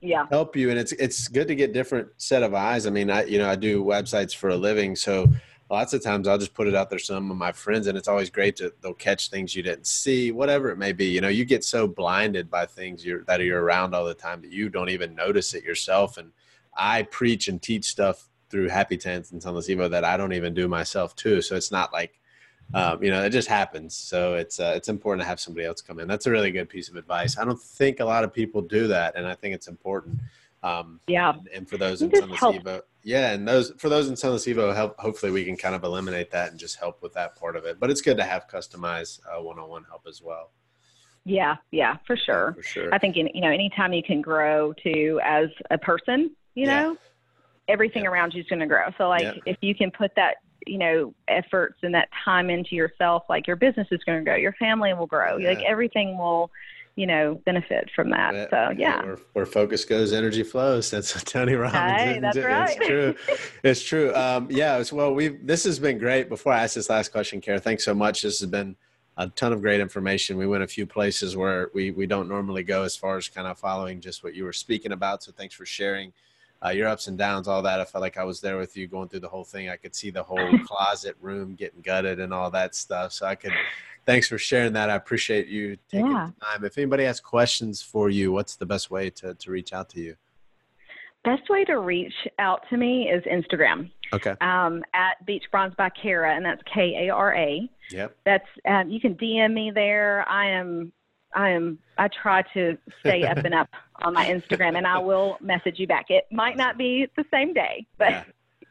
[0.04, 0.26] yeah.
[0.30, 2.86] help you and it's it's good to get different set of eyes.
[2.86, 5.28] I mean i you know i do websites for a living so
[5.70, 8.08] lots of times i'll just put it out there some of my friends and it's
[8.08, 11.06] always great to they'll catch things you didn't see whatever it may be.
[11.06, 14.42] You know you get so blinded by things you're, that you're around all the time
[14.42, 16.32] that you don't even notice it yourself and
[16.78, 20.68] i preach and teach stuff through Happy Tans and Sunless that i don't even do
[20.68, 21.42] myself too.
[21.42, 22.20] So it's not like
[22.74, 23.96] um, you know, it just happens.
[23.96, 26.08] So it's uh, it's important to have somebody else come in.
[26.08, 27.38] That's a really good piece of advice.
[27.38, 30.20] I don't think a lot of people do that, and I think it's important.
[30.64, 31.34] Um, yeah.
[31.34, 34.74] And, and for those in Sunless Evo, yeah, and those for those in Sunless Evo,
[34.74, 34.98] help.
[35.00, 37.80] Hopefully, we can kind of eliminate that and just help with that part of it.
[37.80, 40.52] But it's good to have customized uh, one-on-one help as well.
[41.26, 42.54] Yeah, yeah, for sure.
[42.54, 42.94] For sure.
[42.94, 46.98] I think you know, anytime you can grow to as a person, you know,
[47.68, 48.10] everything yeah.
[48.10, 48.90] around you is going to grow.
[48.98, 50.38] So like, if you can put that
[50.68, 54.36] you know efforts and that time into yourself like your business is going to grow
[54.36, 55.50] your family will grow yeah.
[55.50, 56.50] like everything will
[56.96, 61.26] you know benefit from that so yeah where, where, focus goes energy flows that's what
[61.26, 62.78] tony robbins hey, that's right.
[62.78, 63.16] it's true
[63.64, 66.90] it's true um, yeah it's, well we this has been great before i ask this
[66.90, 68.76] last question kara thanks so much this has been
[69.18, 72.64] a ton of great information we went a few places where we we don't normally
[72.64, 75.56] go as far as kind of following just what you were speaking about so thanks
[75.56, 76.14] for sharing
[76.66, 77.80] uh, your ups and downs, all that.
[77.80, 79.70] I felt like I was there with you going through the whole thing.
[79.70, 83.12] I could see the whole closet room getting gutted and all that stuff.
[83.12, 83.52] So I could,
[84.06, 84.90] thanks for sharing that.
[84.90, 86.30] I appreciate you taking yeah.
[86.40, 86.64] the time.
[86.64, 90.00] If anybody has questions for you, what's the best way to, to reach out to
[90.00, 90.16] you?
[91.26, 93.90] Best way to reach out to me is Instagram.
[94.12, 94.36] Okay.
[94.42, 97.70] Um, at Beach Bronze by Kara, and that's K A R A.
[97.92, 98.16] Yep.
[98.26, 100.28] That's um, you can DM me there.
[100.28, 100.92] I am
[101.36, 103.70] I am I try to stay up and up
[104.02, 106.10] on my Instagram and I will message you back.
[106.10, 108.24] It might not be the same day, but yeah.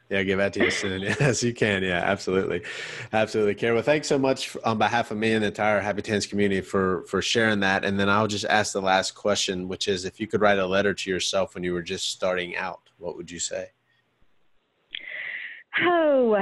[0.09, 1.01] yeah give that to you soon.
[1.19, 1.83] Yes, you can.
[1.83, 2.63] Yeah, absolutely.
[3.11, 3.55] Absolutely.
[3.55, 6.61] Kara, well, thanks so much on behalf of me and the entire Happy Tans community
[6.61, 7.85] for for sharing that.
[7.85, 10.65] And then I'll just ask the last question, which is if you could write a
[10.65, 13.71] letter to yourself when you were just starting out, what would you say?
[15.81, 16.39] Oh,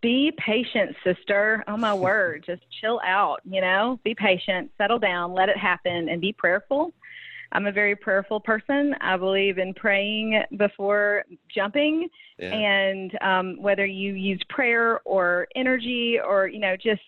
[0.00, 1.64] be patient, sister.
[1.68, 3.98] Oh my word, just chill out, you know?
[4.04, 6.92] Be patient, settle down, let it happen and be prayerful.
[7.52, 8.94] I'm a very prayerful person.
[9.00, 12.08] I believe in praying before jumping.
[12.38, 12.52] Yeah.
[12.52, 17.02] And um, whether you use prayer or energy or, you know, just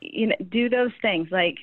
[0.00, 1.56] you know, do those things like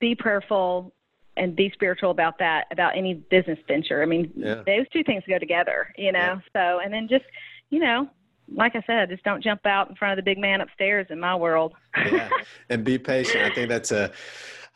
[0.00, 0.92] be prayerful
[1.36, 4.02] and be spiritual about that, about any business venture.
[4.02, 4.62] I mean, yeah.
[4.66, 6.18] those two things go together, you know?
[6.18, 6.38] Yeah.
[6.52, 7.24] So, and then just,
[7.70, 8.10] you know,
[8.54, 11.20] like I said, just don't jump out in front of the big man upstairs in
[11.20, 11.74] my world.
[11.96, 12.28] yeah,
[12.68, 13.44] and be patient.
[13.44, 14.12] I think that's a.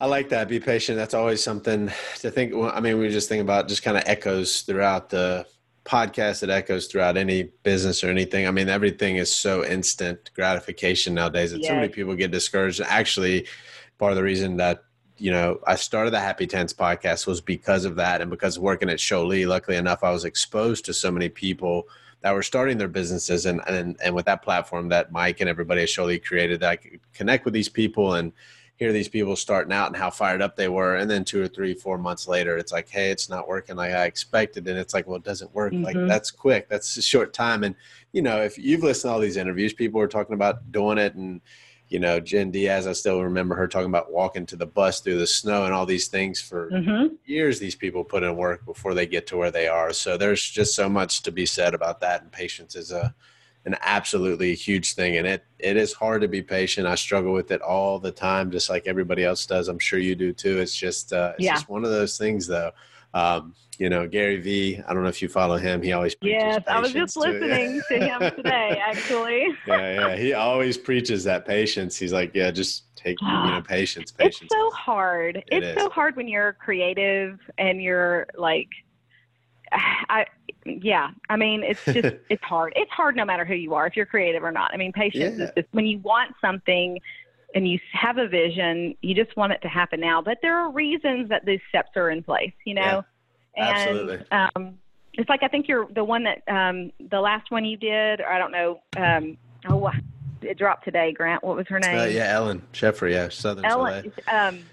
[0.01, 0.49] I like that.
[0.49, 0.99] Be patient.
[0.99, 2.55] That's always something to think.
[2.55, 5.47] I mean, we just think about just kind of echoes throughout the
[5.85, 6.43] podcast.
[6.43, 8.47] It echoes throughout any business or anything.
[8.47, 11.69] I mean, everything is so instant gratification nowadays that yes.
[11.69, 12.81] so many people get discouraged.
[12.81, 13.47] Actually,
[13.99, 14.85] part of the reason that
[15.17, 18.91] you know, I started the Happy Tans podcast was because of that and because working
[18.91, 21.89] at Jolie, luckily enough, I was exposed to so many people
[22.25, 25.83] that were starting their businesses and, and, and with that platform that Mike and everybody
[25.83, 28.33] at Jolie created that I could connect with these people and
[28.77, 30.97] hear these people starting out and how fired up they were.
[30.97, 33.93] And then two or three, four months later, it's like, Hey, it's not working like
[33.93, 34.67] I expected.
[34.67, 35.75] And it's like, well, it doesn't work.
[35.75, 35.85] Mm-hmm.
[35.85, 36.67] Like that's quick.
[36.71, 37.63] That's a short time.
[37.63, 37.75] And,
[38.13, 41.15] you know, if you've listened to all these interviews, people are talking about doing it
[41.17, 41.43] and,
[41.95, 45.21] you know, Jen Diaz, I still remember her talking about walking to the bus through
[45.21, 47.15] the snow and all these things for mm-hmm.
[47.25, 47.61] years.
[47.61, 49.93] These people put in work before they get to where they are.
[49.93, 52.23] So there's just so much to be said about that.
[52.23, 53.15] And patience is a,
[53.65, 55.19] an absolutely huge thing.
[55.19, 56.89] And it, it is hard to be patient.
[56.89, 59.69] I struggle with it all the time, just like everybody else does.
[59.69, 60.59] I'm sure you do too.
[60.59, 61.55] It's just, uh, it's yeah.
[61.55, 62.73] just one of those things though.
[63.15, 65.83] Um, you know, Gary Vee, I don't know if you follow him.
[65.83, 69.49] He always Yes, I was just listening to him today, actually.
[69.67, 70.17] yeah, yeah.
[70.17, 71.97] He always preaches that patience.
[71.97, 74.43] He's like, yeah, just take, you know, patience, patience.
[74.43, 75.37] It's so hard.
[75.37, 75.83] It it's is.
[75.83, 78.69] so hard when you're creative and you're like,
[79.73, 80.27] I,
[80.65, 82.73] yeah, I mean, it's just, it's hard.
[82.77, 84.73] It's hard no matter who you are, if you're creative or not.
[84.73, 85.47] I mean, patience yeah.
[85.47, 86.99] is just when you want something
[87.55, 90.21] and you have a vision, you just want it to happen now.
[90.21, 93.05] But there are reasons that these steps are in place, you know?
[93.57, 94.31] And, Absolutely.
[94.31, 94.79] Um,
[95.15, 98.29] it's like I think you're the one that um, the last one you did, or
[98.29, 98.81] I don't know.
[98.97, 99.37] Um,
[99.69, 99.91] oh,
[100.43, 101.13] it dropped today.
[101.13, 101.99] Grant, what was her uh, name?
[101.99, 103.11] Uh, yeah, Ellen Sheffer.
[103.11, 104.13] Yeah, Southern Ellen.
[104.31, 104.65] Um,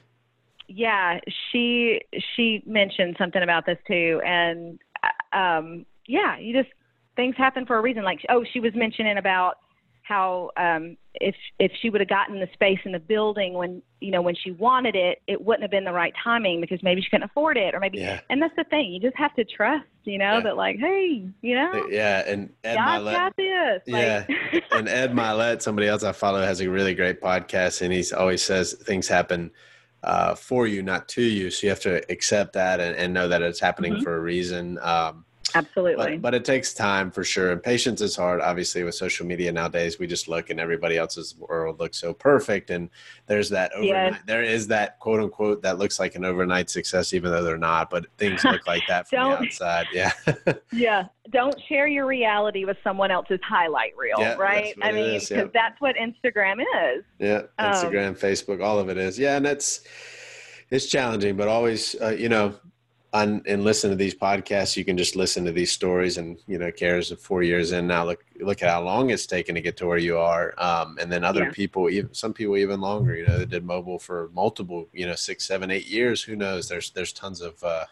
[0.68, 1.20] yeah,
[1.52, 2.02] she
[2.36, 6.74] she mentioned something about this too, and uh, um, yeah, you just
[7.16, 8.04] things happen for a reason.
[8.04, 9.58] Like, oh, she was mentioning about
[10.04, 14.12] how um, if if she would have gotten the space in the building when you
[14.12, 17.10] know when she wanted it, it wouldn't have been the right timing because maybe she
[17.10, 18.00] couldn't afford it or maybe.
[18.00, 18.22] Yeah.
[18.30, 20.40] And that's the thing, you just have to trust, you know, yeah.
[20.42, 21.88] that like, hey, you know.
[21.90, 23.82] Yeah, and Ed Mylett, got this.
[23.86, 27.92] Yeah, like, and Ed Mylett, somebody else I follow, has a really great podcast, and
[27.92, 29.52] he's always says things happen
[30.04, 31.52] uh, for you, not to you.
[31.52, 34.04] So you have to accept that and, and know that it's happening mm-hmm.
[34.04, 34.80] for a reason.
[34.82, 35.26] Um,
[35.56, 36.18] Absolutely.
[36.18, 37.52] But, but, it takes time for sure.
[37.52, 38.42] And patience is hard.
[38.42, 42.70] Obviously, with social media nowadays, we just look and everybody else's world looks so perfect.
[42.70, 42.90] And
[43.28, 44.22] there's that overnight, yes.
[44.26, 47.90] there is that quote unquote that looks like an overnight success, even though they're not.
[47.90, 49.88] But things look like that from the outside.
[49.94, 50.12] Yeah.
[50.72, 51.08] yeah.
[51.32, 54.74] Don't share your reality with someone else's highlight reel, yeah, right?
[54.82, 55.46] I mean, because yeah.
[55.54, 57.04] that's what Instagram is.
[57.20, 57.44] Yeah.
[57.60, 59.20] Instagram, um, Facebook, all of it is.
[59.20, 59.38] Yeah.
[59.38, 59.82] And that's,
[60.72, 62.56] it's challenging, but always, uh, you know,
[63.14, 66.18] on and listen to these podcasts, you can just listen to these stories.
[66.18, 68.06] And you know, cares four years in now.
[68.06, 70.54] Look, look at how long it's taken to get to where you are.
[70.58, 71.52] Um, and then other yeah.
[71.52, 73.16] people, even some people even longer.
[73.16, 76.24] You know, they did mobile for multiple, you know, six, seven, eight years.
[76.24, 76.70] Who knows?
[76.70, 77.86] There's there's tons of uh,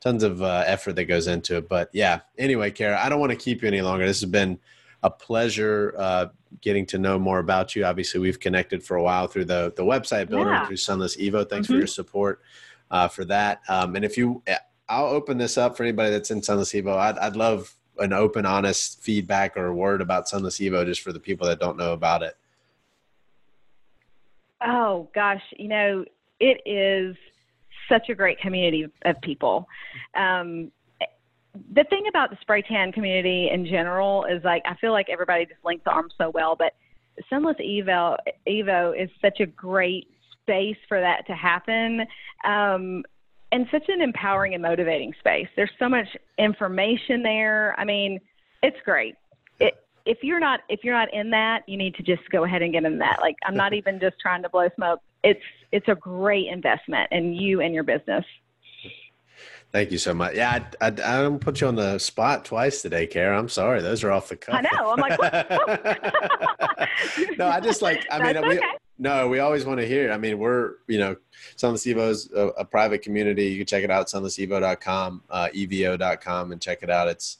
[0.00, 1.68] tons of uh, effort that goes into it.
[1.68, 2.20] But yeah.
[2.38, 4.06] Anyway, Kara, I don't want to keep you any longer.
[4.06, 4.58] This has been
[5.02, 6.26] a pleasure uh,
[6.62, 7.84] getting to know more about you.
[7.84, 10.66] Obviously, we've connected for a while through the the website builder yeah.
[10.66, 11.46] through Sunless Evo.
[11.46, 11.74] Thanks mm-hmm.
[11.74, 12.40] for your support
[12.90, 13.60] uh, for that.
[13.68, 14.42] Um, and if you,
[14.88, 16.96] I'll open this up for anybody that's in Sunless Evo.
[16.96, 21.12] I'd, I'd love an open, honest feedback or a word about Sunless Evo just for
[21.12, 22.36] the people that don't know about it.
[24.64, 26.04] Oh gosh, you know
[26.40, 27.16] it is
[27.88, 29.68] such a great community of people.
[30.14, 30.72] Um,
[31.72, 35.46] the thing about the spray tan community in general is like I feel like everybody
[35.46, 36.74] just links arms so well, but
[37.30, 38.16] Sunless Evo
[38.46, 40.08] Evo is such a great
[40.42, 42.06] space for that to happen.
[42.46, 43.02] Um,
[43.52, 45.48] and such an empowering and motivating space.
[45.56, 47.74] There's so much information there.
[47.78, 48.20] I mean,
[48.62, 49.14] it's great.
[49.60, 49.74] It,
[50.04, 52.72] if you're not if you're not in that, you need to just go ahead and
[52.72, 53.18] get in that.
[53.20, 55.00] Like I'm not even just trying to blow smoke.
[55.22, 55.42] It's
[55.72, 58.24] it's a great investment in you and your business.
[59.72, 60.34] Thank you so much.
[60.34, 63.36] Yeah, I, I, I don't put you on the spot twice today, Kara.
[63.38, 64.54] I'm sorry; those are off the cuff.
[64.54, 64.92] I know.
[64.92, 65.18] I'm like,
[67.38, 68.06] no, I just like.
[68.10, 68.60] I mean, we,
[68.98, 70.10] no, we always want to hear.
[70.12, 71.16] I mean, we're you know,
[71.56, 73.46] Sunless Evo is a, a private community.
[73.46, 77.08] You can check it out, sunlessevo.com, uh, evo.com, and check it out.
[77.08, 77.38] It's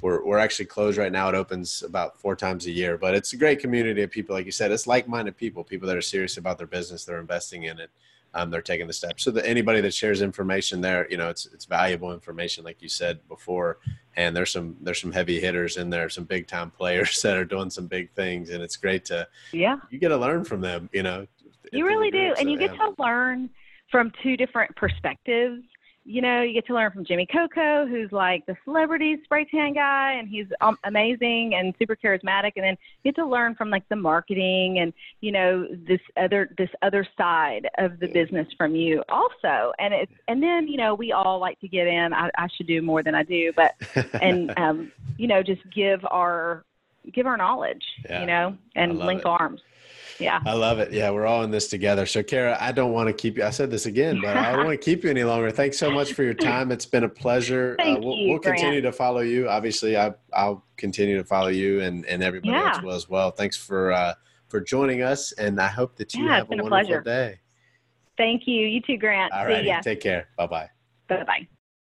[0.00, 1.28] we're we're actually closed right now.
[1.28, 4.34] It opens about four times a year, but it's a great community of people.
[4.34, 7.04] Like you said, it's like-minded people, people that are serious about their business.
[7.04, 7.90] They're investing in it
[8.34, 9.24] um, they're taking the steps.
[9.24, 12.88] So that anybody that shares information there, you know, it's it's valuable information, like you
[12.88, 13.78] said before.
[14.16, 17.44] And there's some there's some heavy hitters in there, some big time players that are
[17.44, 19.78] doing some big things, and it's great to yeah.
[19.90, 21.26] You get to learn from them, you know.
[21.72, 23.50] You really do, and you get to learn
[23.90, 25.62] from two different perspectives
[26.08, 29.74] you know, you get to learn from Jimmy Coco, who's like the celebrity spray tan
[29.74, 32.52] guy, and he's um, amazing and super charismatic.
[32.56, 36.48] And then you get to learn from like the marketing and you know this other
[36.56, 39.72] this other side of the business from you also.
[39.78, 42.14] And it's and then you know we all like to get in.
[42.14, 43.74] I, I should do more than I do, but
[44.22, 46.64] and um, you know just give our
[47.12, 49.26] give our knowledge, yeah, you know, and link it.
[49.26, 49.60] arms.
[50.18, 50.40] Yeah.
[50.44, 50.92] I love it.
[50.92, 52.06] Yeah, we're all in this together.
[52.06, 53.44] So, Kara, I don't want to keep you.
[53.44, 55.50] I said this again, but I don't want to keep you any longer.
[55.50, 56.72] Thanks so much for your time.
[56.72, 57.76] It's been a pleasure.
[57.78, 59.48] Uh, Thank uh, we'll, you, we'll continue to follow you.
[59.48, 62.74] Obviously, I, will continue to follow you and, and everybody yeah.
[62.74, 63.30] else will as well.
[63.30, 64.14] Thanks for uh,
[64.48, 67.40] for joining us, and I hope that you yeah, have a wonderful a day.
[68.16, 68.66] Thank you.
[68.66, 69.32] You too, Grant.
[69.32, 69.82] All right.
[69.82, 70.28] Take care.
[70.36, 70.68] Bye bye.
[71.08, 71.48] Bye bye.